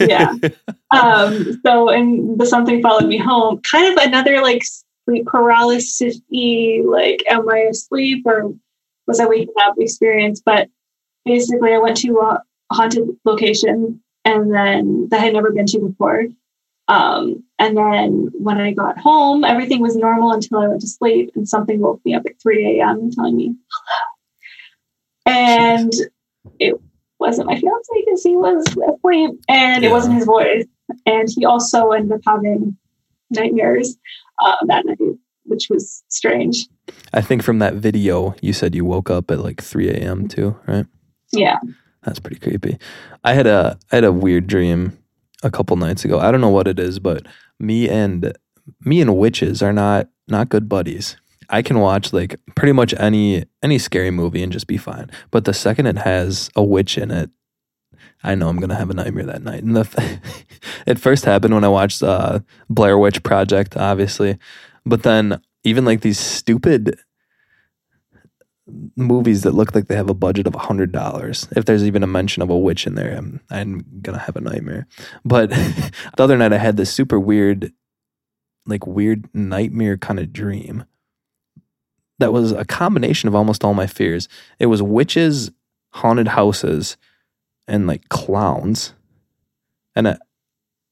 [0.00, 0.32] Yeah.
[0.92, 4.62] um so and the something followed me home kind of another like
[5.06, 8.52] sleep paralysis like am i asleep or
[9.06, 10.42] was i waking up experience?
[10.44, 10.68] But
[11.24, 12.42] basically i went to a
[12.72, 16.26] haunted location and then that i had never been to before.
[16.88, 21.32] Um and then when i got home everything was normal until i went to sleep
[21.34, 24.06] and something woke me up at 3 a.m telling me hello.
[25.26, 25.92] And
[26.60, 26.80] it
[27.18, 30.64] wasn't my fiance because he was asleep and it wasn't his voice.
[31.04, 32.76] And he also ended up having
[33.30, 33.96] nightmares
[34.42, 34.98] uh, that night,
[35.44, 36.68] which was strange.
[37.12, 40.56] I think from that video you said you woke up at like three AM too,
[40.66, 40.86] right?
[41.32, 41.58] Yeah.
[42.04, 42.78] That's pretty creepy.
[43.24, 44.96] I had a I had a weird dream
[45.42, 46.18] a couple nights ago.
[46.18, 47.26] I don't know what it is, but
[47.58, 48.32] me and
[48.84, 51.16] me and witches are not not good buddies.
[51.48, 55.10] I can watch like pretty much any any scary movie and just be fine.
[55.30, 57.30] But the second it has a witch in it,
[58.26, 59.62] I know I'm gonna have a nightmare that night.
[59.62, 60.20] And the
[60.86, 64.36] it first happened when I watched uh, Blair Witch Project, obviously,
[64.84, 66.98] but then even like these stupid
[68.96, 71.46] movies that look like they have a budget of hundred dollars.
[71.56, 74.40] If there's even a mention of a witch in there, I'm, I'm gonna have a
[74.40, 74.88] nightmare.
[75.24, 77.72] But the other night I had this super weird,
[78.66, 80.84] like weird nightmare kind of dream.
[82.18, 84.28] That was a combination of almost all my fears.
[84.58, 85.52] It was witches,
[85.92, 86.96] haunted houses,
[87.66, 88.94] and like clowns.
[89.94, 90.18] And I,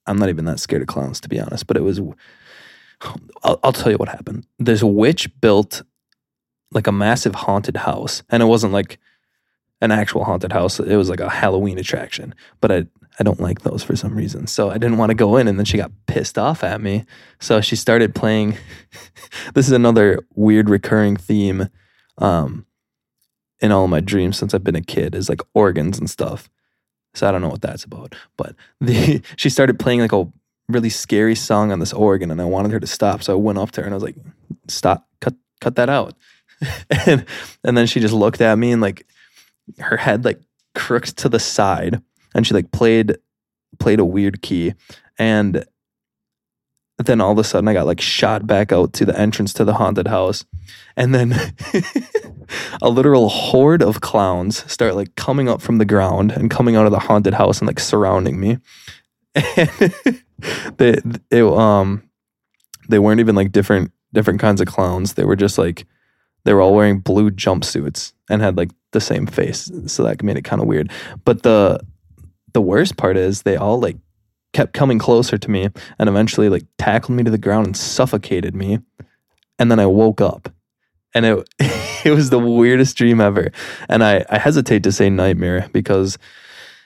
[0.06, 1.66] I'm not even that scared of clowns to be honest.
[1.66, 2.00] But it was.
[3.42, 4.46] I'll, I'll tell you what happened.
[4.58, 5.82] This witch built
[6.72, 8.98] like a massive haunted house and it wasn't like
[9.80, 12.86] an actual haunted house it was like a halloween attraction but i
[13.18, 14.46] I don't like those for some reason.
[14.46, 17.04] So I didn't want to go in and then she got pissed off at me.
[17.40, 18.56] So she started playing
[19.54, 21.68] this is another weird recurring theme
[22.18, 22.66] um
[23.60, 26.50] in all my dreams since I've been a kid is like organs and stuff.
[27.14, 28.14] So I don't know what that's about.
[28.36, 30.26] But the she started playing like a
[30.68, 33.22] really scary song on this organ and I wanted her to stop.
[33.22, 34.16] So I went up to her and I was like,
[34.68, 36.14] stop, cut cut that out.
[37.06, 37.24] and
[37.62, 39.06] and then she just looked at me and like
[39.78, 40.40] her head like
[40.74, 42.00] crooked to the side
[42.34, 43.16] and she like played
[43.78, 44.74] played a weird key
[45.18, 45.64] and
[46.98, 49.64] then all of a sudden I got like shot back out to the entrance to
[49.64, 50.44] the haunted house.
[50.96, 51.32] And then
[52.82, 56.86] a literal horde of clowns start like coming up from the ground and coming out
[56.86, 58.58] of the haunted house and like surrounding me.
[59.34, 59.94] And
[60.76, 62.08] they it, um
[62.88, 65.14] they weren't even like different different kinds of clowns.
[65.14, 65.86] They were just like
[66.44, 69.70] they were all wearing blue jumpsuits and had like the same face.
[69.86, 70.92] So that made it kind of weird.
[71.24, 71.80] But the
[72.52, 73.96] the worst part is they all like
[74.54, 78.54] kept coming closer to me and eventually like tackled me to the ground and suffocated
[78.54, 78.78] me.
[79.58, 80.48] And then i woke up.
[81.12, 81.48] And it
[82.04, 83.50] it was the weirdest dream ever.
[83.88, 86.16] And i i hesitate to say nightmare because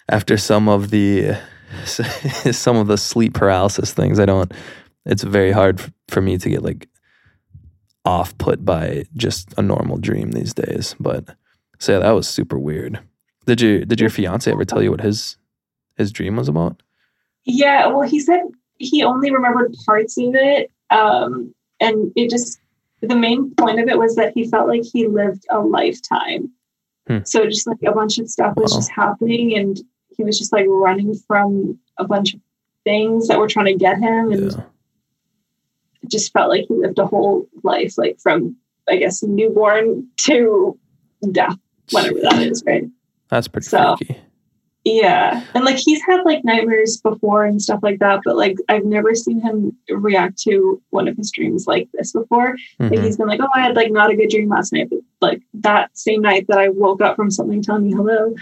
[0.08, 1.36] after some of the
[1.84, 4.52] some of the sleep paralysis things i don't
[5.04, 6.88] it's very hard for me to get like
[8.04, 10.96] off put by just a normal dream these days.
[10.98, 11.36] But
[11.78, 13.00] so yeah that was super weird.
[13.44, 15.36] Did you did your fiance ever tell you what his
[15.96, 16.82] his dream was about
[17.44, 18.40] Yeah, well, he said
[18.78, 20.70] he only remembered parts of it.
[20.90, 22.58] Um, and it just,
[23.00, 26.50] the main point of it was that he felt like he lived a lifetime.
[27.06, 27.18] Hmm.
[27.24, 28.78] So just like a bunch of stuff was Wow.
[28.78, 29.80] just happening and
[30.16, 32.40] he was just like running from a bunch of
[32.84, 34.32] things that were trying to get him.
[34.32, 34.64] And yeah
[36.02, 38.56] it just felt like he lived a whole life, like from,
[38.88, 40.78] I guess, newborn to
[41.32, 41.56] death,
[41.90, 42.84] whatever that is, right?
[43.28, 44.16] that's pretty So- freaky
[44.96, 45.44] Yeah.
[45.54, 49.14] And like he's had like nightmares before and stuff like that, but like I've never
[49.14, 52.56] seen him react to one of his dreams like this before.
[52.78, 53.04] Like Mhm.
[53.04, 55.42] he's been like, Oh, I had like not a good dream last night, but like
[55.54, 58.34] that same night that I woke up from something telling me hello,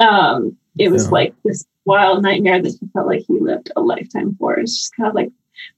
[0.00, 1.10] um, it was Yeah.
[1.10, 4.58] like this wild nightmare that he felt like he lived a lifetime for.
[4.58, 5.30] It's just kind of like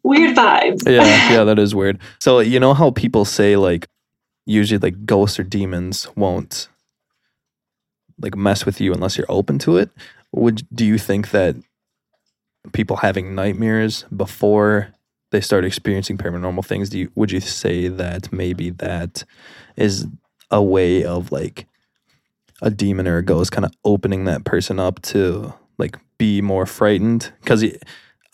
[0.04, 0.88] weird vibes.
[0.88, 3.84] yeah yeah that is weird so you know how people say like
[4.46, 6.68] usually like ghosts or demons won't
[8.20, 9.90] like mess with you unless you're open to it?
[10.32, 11.56] Would do you think that
[12.72, 14.88] people having nightmares before
[15.30, 19.24] they start experiencing paranormal things do you would you say that maybe that
[19.76, 20.06] is
[20.50, 21.66] a way of like
[22.60, 26.66] a demon or a ghost kind of opening that person up to like be more
[26.66, 27.32] frightened?
[27.40, 27.64] Because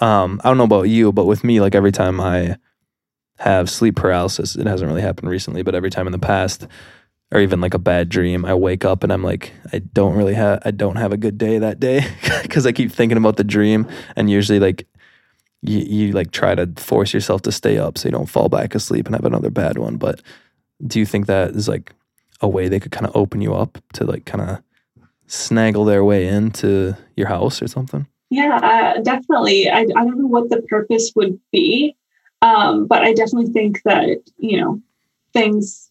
[0.01, 2.57] um i don't know about you but with me like every time i
[3.39, 6.67] have sleep paralysis it hasn't really happened recently but every time in the past
[7.33, 10.35] or even like a bad dream i wake up and i'm like i don't really
[10.35, 12.05] have i don't have a good day that day
[12.43, 13.87] because i keep thinking about the dream
[14.17, 14.87] and usually like
[15.63, 18.75] you, you like try to force yourself to stay up so you don't fall back
[18.75, 20.23] asleep and have another bad one but
[20.87, 21.93] do you think that is like
[22.41, 24.63] a way they could kind of open you up to like kind of
[25.27, 29.69] snaggle their way into your house or something Yeah, uh, definitely.
[29.71, 31.97] I, I don't know what the purpose would be,
[32.43, 34.81] um, but I definitely think that, you know,
[35.33, 35.88] things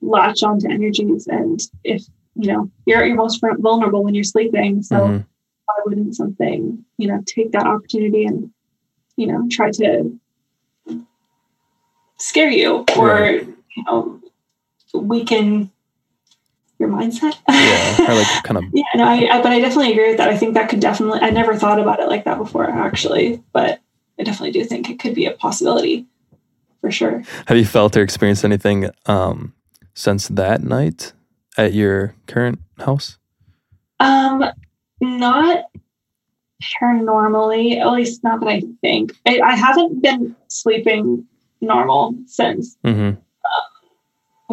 [0.00, 1.26] latch onto energies.
[1.26, 2.02] And if,
[2.34, 4.82] you know, you're at your most vulnerable when you're sleeping.
[4.82, 5.26] So Mhm.
[5.66, 8.50] why wouldn't something, you know, take that opportunity and,
[9.16, 10.18] you know, try to
[12.18, 13.46] scare you or, Right.
[13.76, 14.20] you know,
[14.94, 15.70] weaken
[16.78, 17.36] your mindset?
[17.48, 20.28] yeah or like kind of Yeah, no, I, I, but I definitely agree with that.
[20.28, 23.80] I think that could definitely, I never thought about it like that before, actually, but
[24.18, 26.06] I definitely do think it could be a possibility
[26.80, 27.22] for sure.
[27.46, 29.52] Have you felt or experienced anything um,
[29.98, 31.12] since that night
[31.56, 33.18] at your current house?
[33.98, 34.44] Um,
[35.00, 35.64] not
[36.80, 39.12] paranormally, at least not that I think.
[39.26, 41.26] I, I haven't been sleeping
[41.60, 43.18] normal since, Mm-hmm.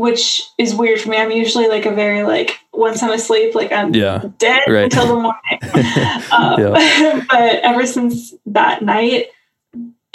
[0.01, 1.17] which is weird for me.
[1.17, 4.23] I'm usually like a very, like, once I'm asleep, like I'm Yeah.
[4.39, 4.85] dead Right.
[4.85, 6.23] until the morning.
[6.31, 9.27] um, but ever since that night,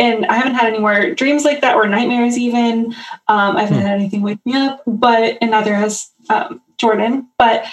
[0.01, 2.87] and I haven't had any more dreams like that or nightmares even.
[3.29, 3.87] Um, I haven't Hmm.
[3.87, 7.29] had anything wake me up, but and neither has um, Jordan.
[7.39, 7.65] But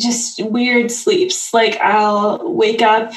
[0.00, 1.52] just weird sleeps.
[1.52, 3.12] Like I'll wake up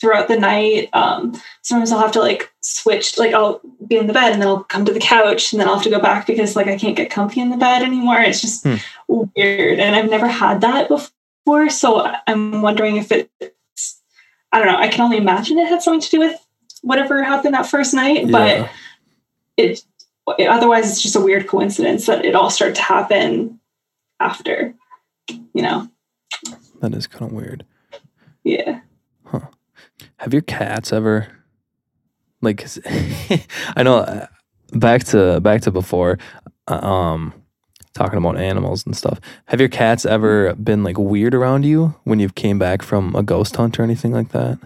[0.00, 0.88] throughout the night.
[0.94, 3.18] Um, sometimes I'll have to like switch.
[3.18, 5.68] Like I'll be in the bed and then I'll come to the couch and then
[5.68, 8.20] I'll have to go back because like I can't get comfy in the bed anymore.
[8.20, 8.76] It's just Hmm.
[9.08, 11.68] weird, and I've never had that before.
[11.70, 14.00] So I'm wondering if it's.
[14.52, 14.78] I don't know.
[14.78, 16.40] I can only imagine it had something to do with
[16.82, 18.30] whatever happened that first night, Yeah.
[18.66, 18.70] but
[19.56, 19.84] it,
[20.48, 23.60] otherwise it's just a weird coincidence that it all started to happen
[24.20, 24.74] after.
[25.28, 25.88] You know,
[26.80, 27.64] that is kind of weird.
[28.44, 28.80] yeah.
[29.24, 29.40] Huh.
[30.18, 31.28] Have your cats ever
[32.42, 32.66] like
[33.76, 34.26] I know uh,
[34.72, 36.18] back to back to before
[36.68, 37.34] uh, um
[37.94, 39.20] talking about animals and stuff.
[39.46, 43.22] Have your cats ever been like weird around you when you've came back from a
[43.22, 44.58] ghost hunt or anything like that?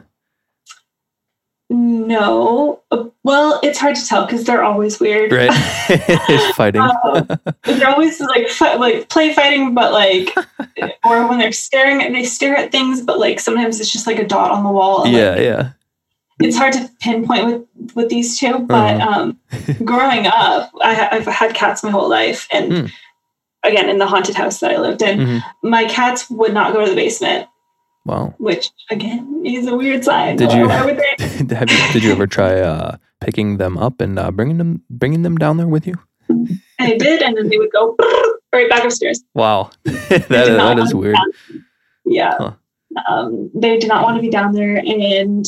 [1.70, 2.82] No.
[2.90, 5.32] Uh, Well, it's hard to tell because they're always weird.
[5.32, 5.52] Right?
[6.56, 6.82] Fighting.
[6.82, 7.26] Um,
[7.64, 10.34] they're always like fi- like play fighting, but like,
[11.04, 14.18] or when they're staring at they stare at things, but like sometimes it's just like
[14.18, 15.06] a dot on the wall.
[15.06, 15.70] yeah, like, yeah.
[16.40, 18.58] it's hard to pinpoint with with these two.
[18.58, 19.20] But Uh-huh.
[19.20, 19.40] um,
[19.84, 22.86] growing up, I, I've had cats my whole life, and Hmm.
[23.64, 25.42] again in the haunted house that I lived in, Mhm.
[25.62, 27.48] my cats would not go to the basement,
[28.06, 28.34] Wow.
[28.38, 30.36] which again is a weird sign.
[30.36, 31.54] Did you- Why would they?
[31.54, 35.22] Have you, did you ever try uh, picking them up and uh, bringing them bringing
[35.22, 35.94] them down there with you?
[36.80, 37.96] I did, and then they would go
[38.52, 39.22] right back upstairs.
[39.34, 41.16] Wow, that They is, did not that is want to be weird.
[42.04, 42.34] Yeah.
[42.38, 42.52] Huh.
[43.08, 45.44] Um, they did not want to be down there, and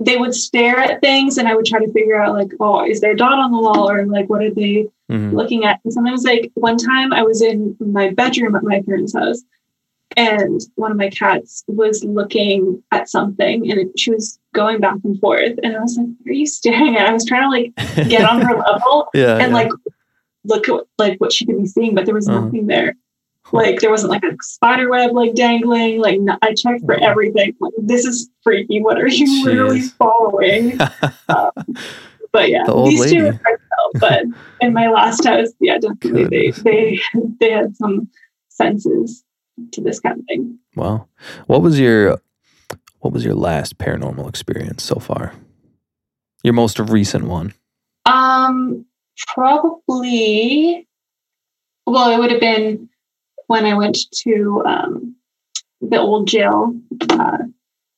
[0.00, 3.00] they would stare at things, and I would try to figure out like, oh, is
[3.00, 5.32] there a dot on the wall, or like, what are they Mhm.
[5.32, 5.80] looking at?
[5.84, 9.42] And sometimes, like one time, I was in my bedroom at my parents' house,
[10.16, 14.96] and one of my cats was looking at something, and it, she was going back
[15.04, 17.48] and forth, and I was like, "What are you staring at?" I was trying to
[17.48, 19.54] like get on her level yeah, and yeah.
[19.54, 19.70] like
[20.44, 22.40] look at like what she could be seeing, but there was Uh-huh.
[22.40, 22.94] nothing there.
[23.50, 26.00] Like there wasn't like a spider web like dangling.
[26.00, 27.06] Like no, I checked for Wow.
[27.08, 27.54] everything.
[27.60, 28.82] Like this is freaky.
[28.82, 29.96] What are you literally Jeez.
[29.96, 30.78] following?
[32.30, 33.90] But yeah, The these two are hard to tell.
[34.00, 34.22] But
[34.60, 37.00] in my last house, yeah, definitely they they
[37.40, 38.08] they had some
[38.50, 39.24] senses
[39.72, 40.58] to this kind of thing.
[40.74, 41.08] wow.
[41.46, 42.20] What was your
[43.00, 45.34] what was your last paranormal experience so far?
[46.42, 47.54] Your most recent one.
[48.06, 48.86] Um,
[49.26, 50.86] probably.
[51.86, 52.88] Well, it would have been
[53.46, 55.16] when I went to um,
[55.80, 56.74] the old jail
[57.10, 57.38] uh,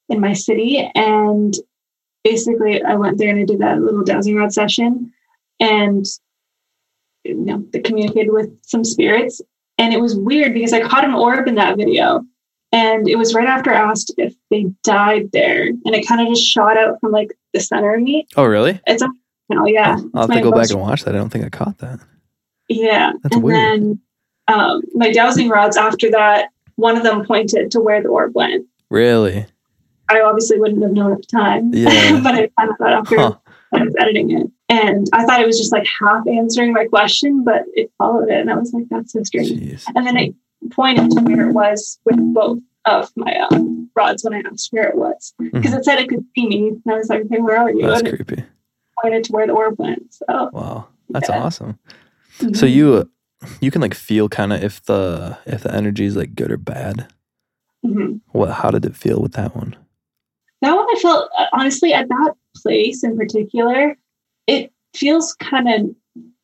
[0.08, 1.54] in my city, and
[2.24, 5.12] basically I went there and I did that little dowsing rod session,
[5.58, 6.06] and
[7.24, 9.42] you know, they communicated with some spirits,
[9.80, 12.22] and it was weird because I caught an orb in that video.
[12.72, 16.28] And it was right after I asked if they died there, and it kind of
[16.28, 18.28] just shot out from like the center of me.
[18.36, 18.80] Oh, really?
[18.86, 19.08] It's a,
[19.48, 19.96] you know, yeah.
[20.14, 21.16] I'll have to go back and watch that.
[21.16, 21.98] I don't think I caught that.
[22.68, 23.10] Yeah.
[23.24, 23.56] That's and weird.
[23.56, 24.00] then
[24.46, 28.66] um, my dowsing rods after that, one of them pointed to where the orb went.
[28.88, 29.46] Really?
[30.08, 32.20] I obviously wouldn't have known at the time, Yeah.
[32.22, 33.34] but I found out after Huh.
[33.72, 34.46] I was editing it.
[34.68, 38.40] And I thought it was just like half answering my question, but it followed it.
[38.40, 39.50] And I was like, that's so strange.
[39.50, 39.84] Jeez.
[39.94, 40.34] And then it
[40.72, 44.88] pointed to where it was with both of my um, rods when I asked where
[44.88, 45.32] it was.
[45.38, 46.68] Because it said it could see me.
[46.68, 47.78] And I was like, okay, where are you?
[47.78, 47.86] Mm-hmm.
[47.88, 48.44] That's and creepy.
[49.02, 50.14] pointed to where the orb went.
[50.14, 50.88] So, Wow.
[51.10, 51.42] That's Yeah.
[51.42, 51.78] awesome.
[52.54, 53.10] So you
[53.60, 56.56] you can like feel kind of if the if the energy is like good or
[56.56, 57.08] bad.
[57.84, 58.20] Mhm.
[58.32, 59.76] What how did it feel with that one?
[60.62, 63.96] that one I felt uh, honestly at that place in particular,
[64.46, 65.94] it feels kind of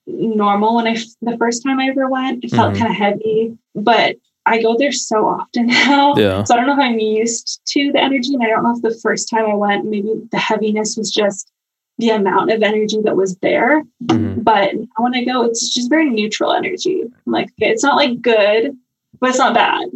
[0.07, 0.77] normal.
[0.77, 2.79] When I the first time I ever went, it felt Mhm.
[2.79, 6.15] kind of heavy, but I go there so often now.
[6.17, 6.45] Yeah.
[6.45, 8.83] So I don't know if I'm used to the energy, and I don't know if
[8.83, 11.51] the first time I went, maybe the heaviness was just
[11.99, 13.83] the amount of energy that was there.
[14.05, 14.45] Mhm.
[14.45, 17.03] But when I go, it's just very neutral energy.
[17.03, 18.77] I'm like, okay, it's not like good,
[19.19, 19.89] but it's not bad.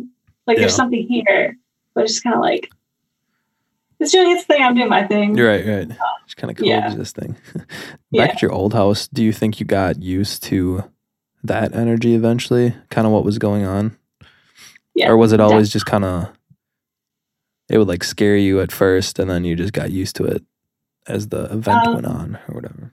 [0.46, 1.56] Like there's something here,
[1.94, 2.68] but it's just kind of like
[4.00, 4.62] it's doing its thing.
[4.62, 5.36] I'm doing my thing.
[5.36, 5.88] You're right, right.
[6.26, 6.80] Just kind of Yeah.
[6.82, 7.36] coexisting.
[7.54, 7.66] Back
[8.10, 8.22] Yeah.
[8.24, 10.84] at your old house, do you think you got used to
[11.44, 12.74] that energy eventually?
[12.90, 13.96] Kind of what was going on?
[14.94, 16.28] Yeah, or was it always just kind of
[17.68, 20.42] it would like scare you at first and then you just got used to it
[21.06, 22.92] as the event Um, went on or whatever?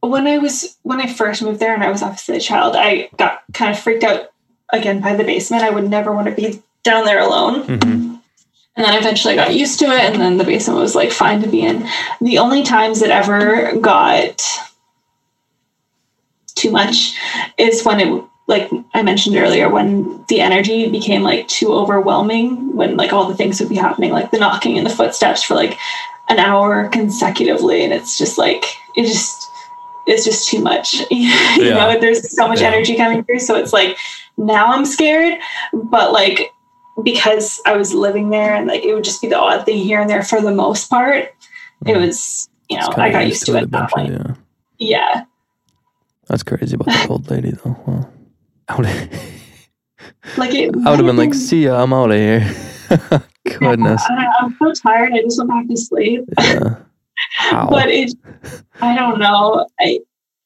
[0.00, 3.08] when I was when I first moved there and I was obviously a child, I
[3.16, 4.32] got kind of freaked out
[4.72, 5.62] again by the basement.
[5.62, 7.62] I would never want to be down there alone.
[7.66, 8.11] Mhm.
[8.74, 11.42] And then eventually I got used to it, and then the basement was like fine
[11.42, 11.86] to be in.
[12.22, 14.42] The only times it ever got
[16.54, 17.14] too much
[17.58, 22.96] is when it, like I mentioned earlier, when the energy became like too overwhelming, when
[22.96, 25.76] like all the things would be happening, like the knocking and the footsteps for like
[26.30, 27.84] an hour consecutively.
[27.84, 28.64] And it's just like,
[28.96, 29.48] it just,
[30.06, 30.94] it's just too much.
[31.10, 31.74] you Yeah.
[31.74, 32.68] know, there's so much Yeah.
[32.68, 33.40] energy coming through.
[33.40, 33.98] So it's like,
[34.38, 35.38] now I'm scared,
[35.74, 36.52] but like,
[37.02, 40.00] because I was living there and like it would just be the odd thing here
[40.00, 41.24] and there for the most part.
[41.86, 42.00] It Mhm.
[42.06, 44.36] was, you know, I got used to it at that eventually, point.
[44.78, 44.94] yeah.
[45.14, 45.24] Yeah.
[46.28, 47.76] That's crazy about the old lady though.
[47.86, 48.10] Well,
[48.68, 48.86] I would
[50.36, 52.40] Like it I would have been like, see ya, I'm out of here.
[53.58, 54.02] Goodness.
[54.08, 55.12] I, I'm so tired.
[55.12, 56.24] I just went back to sleep.
[57.50, 57.66] Yeah.
[57.70, 58.12] But it,
[58.80, 59.66] I don't know.
[59.80, 60.00] I,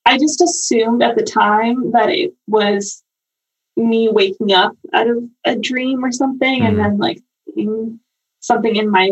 [0.05, 3.03] I just assumed at the time that it was
[3.77, 6.69] me waking up out of a dream or something, Mhm.
[6.69, 7.23] and then like
[7.55, 8.01] seeing
[8.41, 9.11] something in my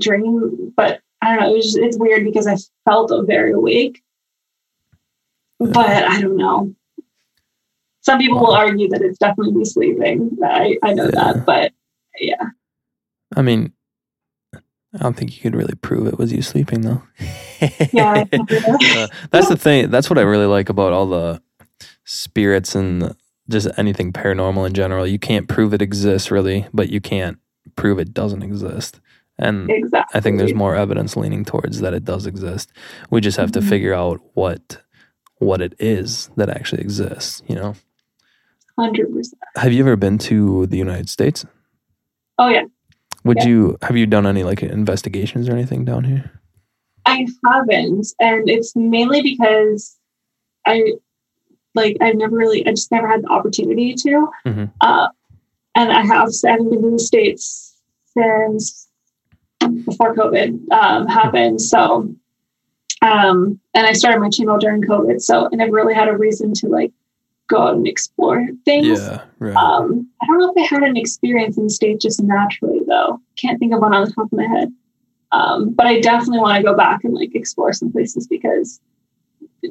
[0.00, 1.52] dream, but I don't know.
[1.52, 4.02] It was just, it's weird because I felt very awake,
[5.58, 6.74] but I don't know.
[8.02, 10.36] Some people will argue that it's definitely me sleeping.
[10.44, 11.10] I, I know Yeah.
[11.32, 11.72] that, but
[12.20, 12.50] yeah.
[13.34, 13.72] I mean,
[14.54, 17.02] I don't think you could really prove it was you sleeping though.
[17.92, 18.24] Yeah.
[18.94, 19.90] Uh, that's the thing.
[19.90, 21.40] That's what I really like about all the
[22.04, 23.14] spirits and
[23.48, 25.06] just anything paranormal in general.
[25.06, 27.38] You can't prove it exists really, but you can't
[27.76, 29.00] prove it doesn't exist.
[29.38, 30.16] And exactly.
[30.18, 32.72] I think there's more evidence leaning towards that it does exist.
[33.10, 33.68] We just have to Mhm.
[33.68, 34.80] figure out what
[35.40, 37.74] what it is that actually exists, you know.
[38.78, 39.34] 100%.
[39.56, 41.44] Have you ever been to the United States?
[42.38, 42.62] Oh, yeah.
[43.24, 43.48] Would Yeah.
[43.48, 46.30] you have you done any like investigations or anything down here?
[47.06, 49.96] I haven't, and it's mainly because
[50.66, 50.94] I
[51.74, 54.28] like I've never really I just never had the opportunity to.
[54.46, 54.72] Mhm.
[54.80, 55.08] Uh,
[55.74, 57.76] and I have I haven't been in the states
[58.16, 58.88] since
[59.84, 61.60] before COVID um, happened.
[61.60, 62.14] So,
[63.02, 66.52] um, and I started my channel during COVID, so I never really had a reason
[66.54, 66.92] to like
[67.48, 69.00] go out and explore things.
[69.00, 69.56] Yeah, right.
[69.56, 73.20] Um, I don't know if I had an experience in the state just naturally though.
[73.36, 74.72] Can't think of one on the top of my head.
[75.32, 78.80] Um, but I definitely want to go back and like explore some places because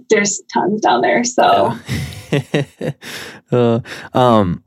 [0.10, 1.24] there's tons down there.
[1.24, 1.78] So
[2.32, 2.94] Yeah.
[3.52, 3.80] uh,
[4.14, 4.64] um,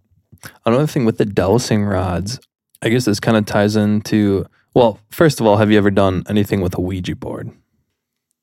[0.65, 2.39] another thing with the dowsing rods,
[2.83, 4.47] I guess this kind of ties into.
[4.75, 7.51] Well, first of all, have you ever done anything with a Ouija board?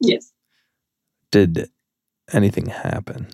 [0.02, 0.34] yes,
[1.32, 1.70] Did
[2.34, 3.28] anything happen?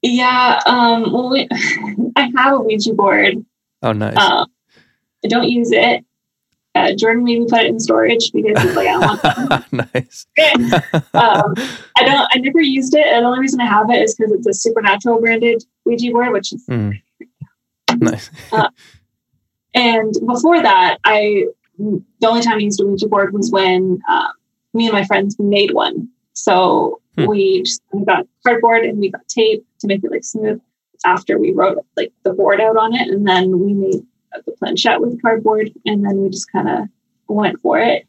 [0.00, 0.60] yeah.
[0.64, 1.46] Um, well, we,
[2.16, 3.44] I have a Ouija board.
[3.82, 4.16] Oh, nice.
[4.16, 4.46] Um,
[5.24, 6.04] I don't use it.
[6.76, 10.26] Uh, Jordan made me put it in storage because he's like, I don't want nice.
[11.14, 11.54] um,
[11.96, 12.28] I don't.
[12.32, 13.06] I never used it.
[13.06, 16.32] And the only reason I have it is because it's a Supernatural branded Ouija board,
[16.32, 17.00] which is Mm.
[18.00, 18.30] Nice.
[19.74, 21.46] And before that, I
[21.78, 24.28] the only time I used a Ouija board was when um,
[24.74, 26.08] me and my friends made one.
[26.32, 27.26] So Hmm.
[27.28, 30.60] we just we got cardboard and we got tape to make it like smooth.
[31.04, 34.02] After we wrote like the board out on it, and then we made
[34.44, 36.88] the planchette with cardboard, and then we just kind of
[37.28, 38.06] went for it.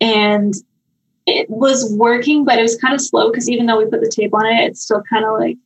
[0.00, 0.54] And
[1.26, 4.10] it was working, but it was kind of slow because even though we put the
[4.10, 5.56] tape on it, it's still kind of like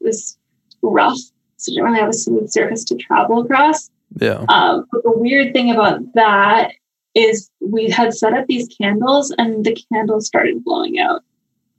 [0.00, 0.36] this
[0.82, 1.18] rough.
[1.58, 3.90] So it didn't really have a smooth surface to travel across.
[4.20, 4.44] Yeah.
[4.48, 6.72] Um, but the weird thing about that
[7.14, 11.22] is we had set up these candles and the candles started blowing out.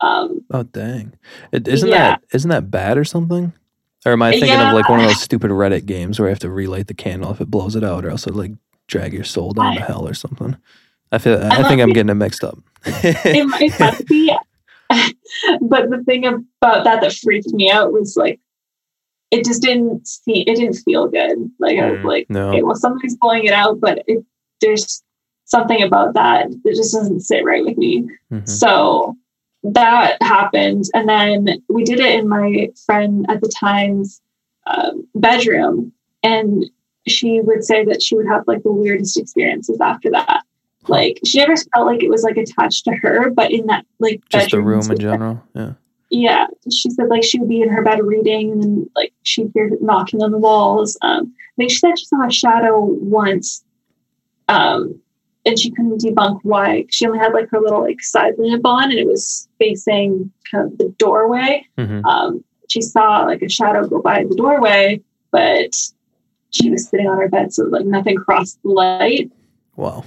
[0.01, 1.13] Um, Oh, dang.
[1.51, 1.97] It, isn't Yeah.
[2.11, 3.53] that isn't that bad or something?
[4.07, 4.69] Or am I thinking Yeah.
[4.69, 7.29] of like one of those stupid Reddit games where you have to relight the candle
[7.31, 8.53] if it blows it out, or else it like
[8.87, 10.55] drag your soul down to hell or something?
[11.11, 11.37] I feel.
[11.43, 12.57] I I'm think I'm getting it mixed up.
[12.85, 14.33] it might be,
[15.61, 18.39] but the thing about that that freaked me out was like,
[19.31, 21.37] it just didn't see, it didn't feel good.
[21.59, 22.49] Like I was Mm, like, no.
[22.51, 24.23] okay, well, somebody's blowing it out, but it,
[24.61, 25.03] there's
[25.43, 28.07] something about that that just doesn't sit right with me.
[28.31, 28.47] Mhm.
[28.47, 29.17] So
[29.63, 30.85] that happened.
[30.93, 34.21] And then we did it in my friend at the time's
[34.65, 35.91] um, bedroom.
[36.23, 36.65] And
[37.07, 40.43] she would say that she would have like the weirdest experiences after that.
[40.87, 44.21] Like she never felt like it was like attached to her, but in that like
[44.29, 45.43] Just the room in general.
[45.53, 45.73] Yeah.
[46.09, 49.51] yeah, she said like she would be in her bed reading, and then like she'd
[49.53, 50.97] hear knocking on the walls.
[51.01, 53.63] Um, I think she said she saw a shadow once,
[54.47, 54.99] um,
[55.47, 56.85] and she couldn't debunk why.
[56.89, 60.71] She only had like her little like side lamp on, and it was facing kind
[60.71, 61.65] of the doorway.
[61.77, 62.03] Mhm.
[62.05, 65.73] Um, she saw like a shadow go by the doorway, but
[66.51, 69.31] she was sitting on her bed, so like nothing crossed the light
[69.75, 70.03] Wow.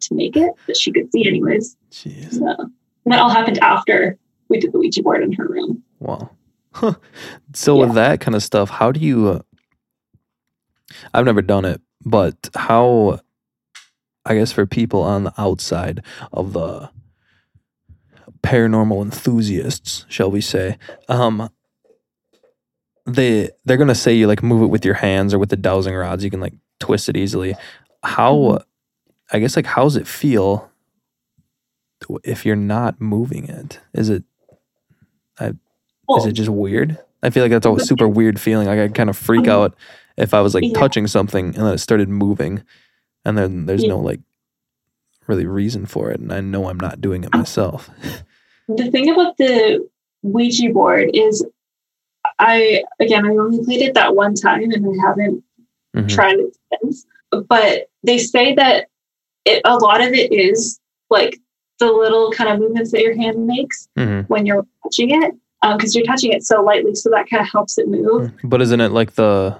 [0.00, 1.76] to make it that she could see, anyways.
[1.90, 2.34] Jeez.
[2.38, 4.18] So, and that all happened after
[4.48, 5.82] we did the Ouija board in her room.
[6.00, 6.30] Wow.
[6.72, 6.94] Huh.
[7.54, 9.28] So with that kind of stuff, how do you?
[9.28, 9.40] Uh,
[11.12, 13.20] I've never done it, but how?
[14.26, 16.02] I guess for people on the outside
[16.32, 16.90] of the
[18.42, 21.50] paranormal enthusiasts, shall we say, um,
[23.06, 25.94] they they're gonna say you like move it with your hands or with the dowsing
[25.94, 26.24] rods.
[26.24, 27.54] You can like twist it easily.
[28.02, 28.34] How?
[28.34, 28.64] Mhm.
[29.32, 30.70] I guess like how's it feel
[32.22, 33.80] if you're not moving it?
[33.92, 34.24] Is it
[35.40, 35.54] is
[36.08, 36.98] Well, it just weird?
[37.22, 38.66] I feel like that's a super weird feeling.
[38.68, 39.48] Like I'd kind of freak Mhm.
[39.48, 39.74] out
[40.16, 40.78] if I was like Yeah.
[40.78, 42.62] touching something and then it started moving,
[43.24, 43.90] and then there's Yeah.
[43.90, 44.20] no like
[45.26, 47.90] really reason for it, and I know I'm not doing it myself.
[48.68, 49.86] the thing about the
[50.22, 51.44] Ouija board is,
[52.38, 55.42] I again, I only played it that one time, and I haven't
[55.96, 56.08] Mhm.
[56.08, 57.06] tried it since.
[57.48, 58.88] But they say that
[59.44, 60.78] it, a lot of it is
[61.10, 61.38] like
[61.78, 64.28] the little kind of movements that your hand makes Mhm.
[64.28, 65.34] when you're touching it,
[65.76, 68.30] because you're touching it so lightly, so that kind of helps it move.
[68.44, 69.56] But isn't it like the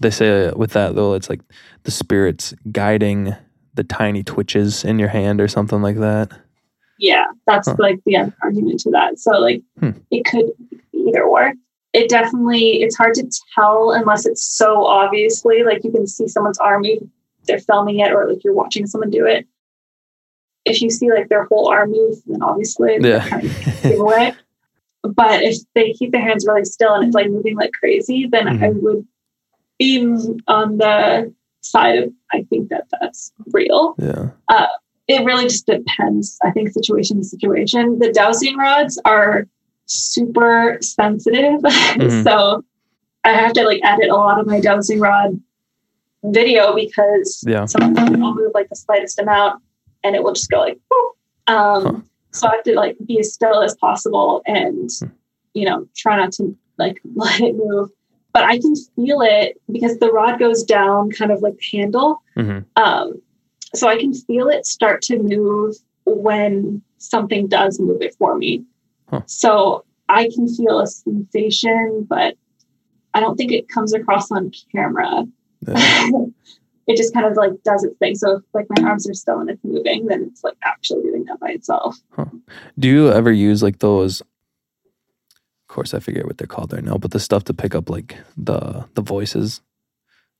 [0.00, 1.14] they say with that though?
[1.14, 1.40] It's like
[1.84, 3.34] the spirits guiding
[3.74, 6.30] the tiny twitches in your hand or something like that.
[6.98, 7.76] Yeah, that's Huh.
[7.78, 9.18] like the argument to that.
[9.18, 9.90] So like Hmm.
[10.10, 10.46] it could
[10.92, 11.54] either work.
[11.92, 16.58] It definitely it's hard to tell unless it's so obviously like you can see someone's
[16.58, 17.08] arm move,
[17.46, 19.46] they're filming it, or like you're watching someone do it.
[20.64, 23.28] If you see like their whole arm move, then obviously they're Yeah.
[23.28, 23.44] kind
[23.84, 24.34] of.
[25.14, 28.62] But if they keep their hands really still and it's like moving like crazy, then
[28.62, 29.06] I would
[29.78, 30.00] be
[30.48, 34.30] on the side of I think that that's real yeah.
[35.08, 36.38] it really just depends.
[36.42, 37.98] I think situation to situation.
[37.98, 39.46] The dowsing rods are
[39.86, 42.24] super sensitive, Mhm.
[42.24, 42.64] so
[43.24, 45.40] I have to like edit a lot of my dowsing rod
[46.22, 47.66] video because Yeah.
[47.66, 49.62] sometimes I'll move like the slightest amount
[50.02, 50.78] and it will just go like.
[50.90, 51.16] whoop.
[51.46, 52.00] Um, Huh.
[52.32, 55.08] So I have to like be as still as possible and Hmm.
[55.54, 57.90] you know try not to like let it move.
[58.34, 62.22] But I can feel it because the rod goes down, kind of like the handle.
[62.34, 63.22] hmm Um,
[63.74, 68.64] so I can feel it start to move when something does move it for me.
[69.08, 69.22] Huh.
[69.26, 72.36] So I can feel a sensation, but
[73.14, 75.24] I don't think it comes across on camera.
[76.86, 78.14] It just kind of like does its thing.
[78.14, 81.24] So if like my arms are still and it's moving, then it's like actually doing
[81.24, 81.96] that by itself.
[82.78, 84.22] Do you ever use like those?
[85.74, 87.90] Of course, I forget what they're called right now, but the stuff to pick up
[87.90, 89.60] like the the voices.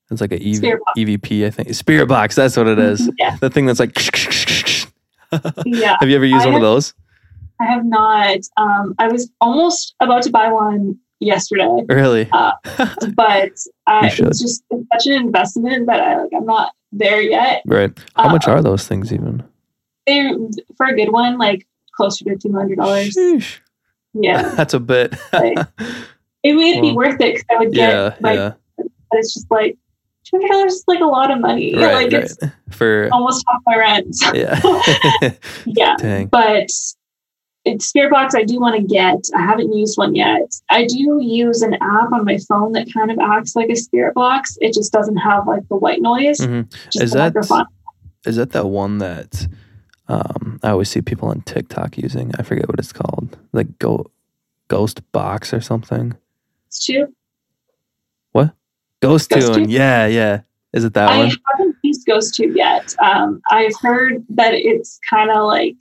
[0.08, 1.74] It's like a EV, EVP, I think.
[1.74, 2.36] Spirit box.
[2.36, 3.10] That's what it is.
[3.18, 3.34] Yeah.
[3.40, 3.96] The thing that's like.
[5.66, 5.96] Yeah.
[5.98, 6.94] Have you ever used I one of those?
[7.60, 8.38] I have not.
[8.56, 12.28] Um, I was almost about to buy one yesterday, Really?
[12.30, 12.52] Uh,
[13.16, 13.50] but
[13.88, 16.30] I, it's just it's such an investment that I like.
[16.32, 17.62] I'm not there yet.
[17.66, 17.90] right.
[18.14, 19.42] How much uh, are those things even?
[20.06, 20.30] They
[20.76, 21.66] for a good one, like
[21.96, 23.16] closer to two hundred dollars.
[24.14, 25.14] Yeah, That's a bit.
[25.32, 25.58] Like,
[26.42, 27.90] it would be worth it because I would get.
[27.92, 28.52] yeah, like, yeah.
[28.76, 28.86] But
[29.18, 29.76] it's just like
[30.24, 31.74] two hundred dollars is like a lot of money.
[31.74, 32.24] Right, like right.
[32.24, 32.36] it's
[32.70, 34.16] For almost half my rent.
[34.32, 34.60] yeah.
[35.66, 36.26] yeah, Dang.
[36.26, 36.68] but
[37.64, 38.34] it's Spirit Box.
[38.34, 39.18] I do want to get.
[39.36, 40.52] I haven't used one yet.
[40.70, 44.14] I do use an app on my phone that kind of acts like a Spirit
[44.14, 44.56] Box.
[44.60, 46.38] It just doesn't have like the white noise.
[46.40, 46.72] Mhm.
[47.00, 47.66] Is that microphone.
[48.26, 49.46] is that that one that
[50.08, 52.32] um, I always see people on TikTok using?
[52.38, 53.36] I forget what it's called.
[53.52, 54.10] Like go
[54.68, 56.16] Ghost Box or something.
[56.66, 57.12] It's true.
[59.04, 59.56] Ghost Ghost Tube.
[59.64, 59.70] Tune?
[59.70, 60.40] Yeah, yeah.
[60.72, 61.26] Is it that I one?
[61.26, 62.94] I haven't used Ghost Tube yet.
[63.02, 65.76] Um, I've heard that it's kind of like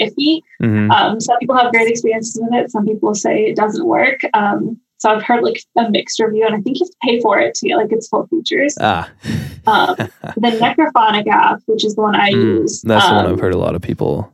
[0.00, 0.40] iffy.
[0.60, 2.70] hmm Um, some people have great experiences with it.
[2.70, 4.22] Some people say it doesn't work.
[4.34, 7.20] Um, so I've heard like a mixed review, and I think you have to pay
[7.20, 8.74] for it to get like its full features.
[8.80, 9.10] Ah,
[9.66, 9.96] Um,
[10.36, 13.40] the Necrophonic app, which is the one I Mm, use, that's the one um, I've
[13.40, 14.30] heard a lot of people.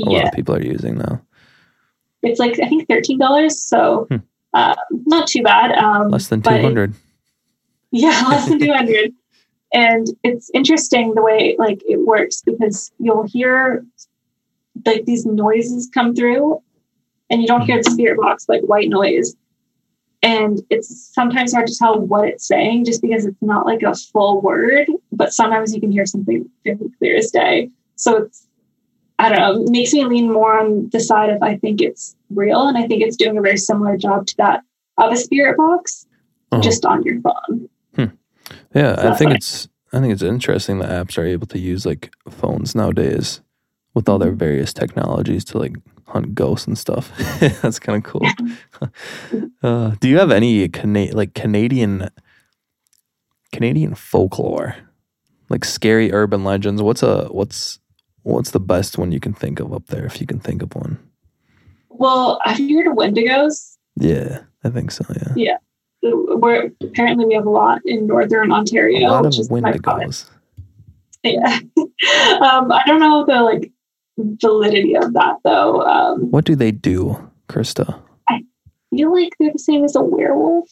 [0.00, 1.20] A lot of people are using now.
[2.22, 4.16] it's like I think thirteen dollars, so Hmm.
[4.52, 4.74] uh,
[5.06, 5.72] not too bad.
[5.72, 6.94] Um, Less than two hundred.
[7.92, 9.12] Yeah, less than 200.
[9.72, 13.84] And it's interesting the way like it works because you'll hear
[14.86, 16.62] like these noises come through
[17.30, 19.34] and you don't hear the spirit box like white noise.
[20.22, 23.94] And it's sometimes hard to tell what it's saying just because it's not like a
[23.94, 27.70] full word, but sometimes you can hear something very clear as day.
[27.96, 28.46] So it's
[29.18, 32.66] I don't know, makes me lean more on the side of I think it's real
[32.68, 34.62] and I think it's doing a very similar job to that
[34.98, 36.06] of a spirit box,
[36.52, 36.62] Uh-huh.
[36.62, 37.68] just on your phone.
[38.74, 42.12] Yeah, I think it's I think it's interesting that apps are able to use like
[42.28, 43.40] phones nowadays
[43.94, 44.24] with all Mm-hmm.
[44.28, 45.76] their various technologies to like
[46.10, 47.10] hunt ghosts and stuff.
[47.62, 48.26] That's kind of cool.
[49.62, 52.10] uh, do you have any Cana- like Canadian
[53.52, 54.76] Canadian folklore,
[55.48, 56.82] like scary urban legends?
[56.82, 57.78] What's a what's
[58.22, 60.74] what's the best one you can think of up there if you can think of
[60.74, 60.98] one?
[61.88, 63.76] Well, have you heard of Wendigos?
[63.96, 65.04] Yeah, I think so.
[65.14, 65.56] Yeah, yeah.
[66.02, 69.60] Where apparently we have a lot in northern Ontario, a lot of which is my.
[69.60, 70.30] Wendigos.
[71.22, 71.58] Yeah.
[71.76, 73.70] um, I don't know the like
[74.40, 75.82] validity of that though.
[75.82, 78.00] Um, What do they do, Krista?
[78.28, 78.42] I
[78.90, 80.68] feel like they're the same as a werewolf.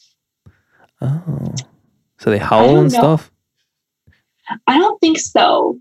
[1.00, 1.54] Oh,
[2.18, 2.98] so they howl and know.
[2.98, 3.30] stuff.
[4.66, 5.78] I don't think so.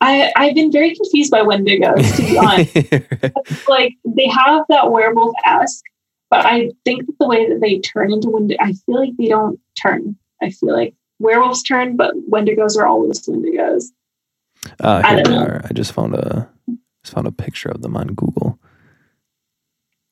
[0.00, 2.38] I I've been very confused by Wendigos to be
[3.48, 3.68] honest.
[3.68, 5.84] like they have that werewolf esque,
[6.30, 9.28] but I think that the way that they turn into Wendigo, I feel like they
[9.28, 10.16] don't turn.
[10.40, 13.86] I feel like werewolves turn, but Wendigos are always Wendigos.
[14.80, 15.44] Uh, I here don't they know.
[15.44, 15.60] are.
[15.64, 16.48] I just found a
[17.04, 18.58] just found a picture of them on Google.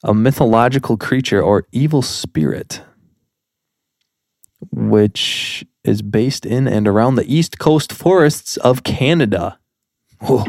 [0.04, 2.82] A mythological creature or evil spirit,
[4.70, 9.58] which is based in and around the east coast forests of Canada.
[10.20, 10.44] Whoa.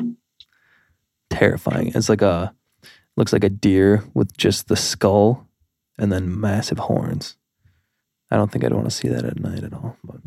[1.29, 1.91] Terrifying.
[1.95, 2.53] It's like a
[3.15, 5.47] looks like a deer with just the skull
[5.97, 7.35] and then massive horns.
[8.29, 9.97] I don't think I'd want to see that at night at all.
[10.03, 10.17] But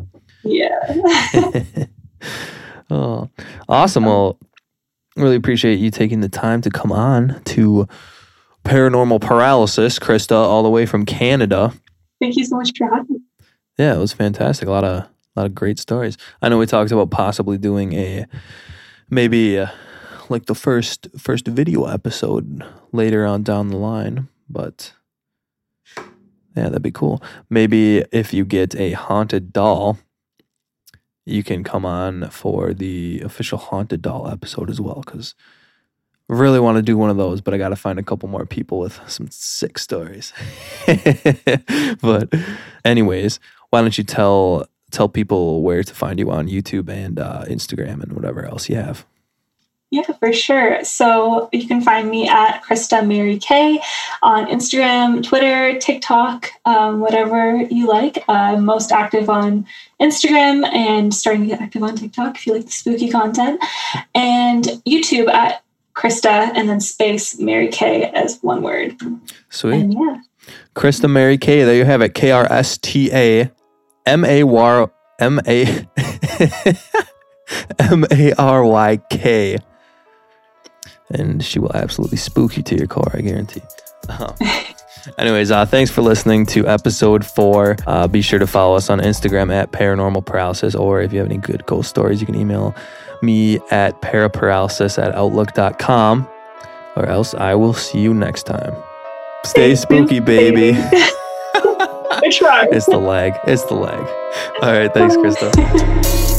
[0.42, 1.86] Yeah.
[2.91, 3.30] Oh,
[3.68, 4.05] awesome.
[4.05, 4.38] Well,
[5.16, 7.86] really appreciate you taking the time to come on to
[8.64, 11.72] Paranormal Paralysis, Krista, all the way from Canada.
[12.20, 13.20] Thank you so much for having me.
[13.78, 14.68] Yeah, it was fantastic.
[14.68, 15.09] A lot of a
[15.41, 16.18] lot of great stories.
[16.43, 18.26] I know we talked about possibly doing a
[19.09, 19.68] maybe uh,
[20.28, 24.93] like the first first video episode later on down the line, but
[26.57, 27.22] yeah, that'd be cool.
[27.49, 29.99] Maybe if you get a haunted doll,
[31.24, 35.02] you can come on for the official haunted doll episode as well
[36.30, 38.28] I really want to do one of those, but I got to find a couple
[38.28, 40.32] more people with some sick stories.
[42.00, 42.32] but
[42.84, 43.40] anyways,
[43.70, 48.02] why don't you tell tell people where to find you on YouTube and uh, Instagram
[48.02, 49.06] and whatever else you have?
[49.91, 50.84] Yeah, for sure.
[50.84, 53.80] So you can find me at Krista Mary K
[54.22, 58.22] on Instagram, Twitter, TikTok, um, whatever you like.
[58.28, 59.66] I'm most active on
[60.01, 63.61] Instagram and starting to get active on TikTok if you like the spooky content,
[64.14, 65.64] and YouTube at
[65.95, 68.97] Krista and then space Mary K as one word.
[69.49, 69.74] Sweet.
[69.74, 70.20] And yeah.
[70.76, 71.64] Krista Mary K.
[71.64, 72.14] There you have it.
[72.14, 73.51] K R S T A
[74.07, 75.64] M A R M A
[77.80, 79.59] M A R Y K.
[81.11, 83.62] And she will absolutely spook you to your core, I guarantee.
[84.08, 84.32] Uh,
[85.18, 87.76] anyways, uh, thanks for listening to episode four.
[87.86, 91.28] Uh, be sure to follow us on Instagram at Paranormal Paralysis, or if you have
[91.28, 92.74] any good ghost stories, you can email
[93.22, 96.28] me at paraparalysis at outlook.com,
[96.96, 98.74] or else I will see you next time.
[99.44, 100.72] Stay spooky, baby.
[102.12, 102.68] I tried.
[102.72, 103.34] it's the leg.
[103.46, 103.98] It's the leg.
[104.62, 104.92] All right.
[104.92, 106.26] Thanks, Krista.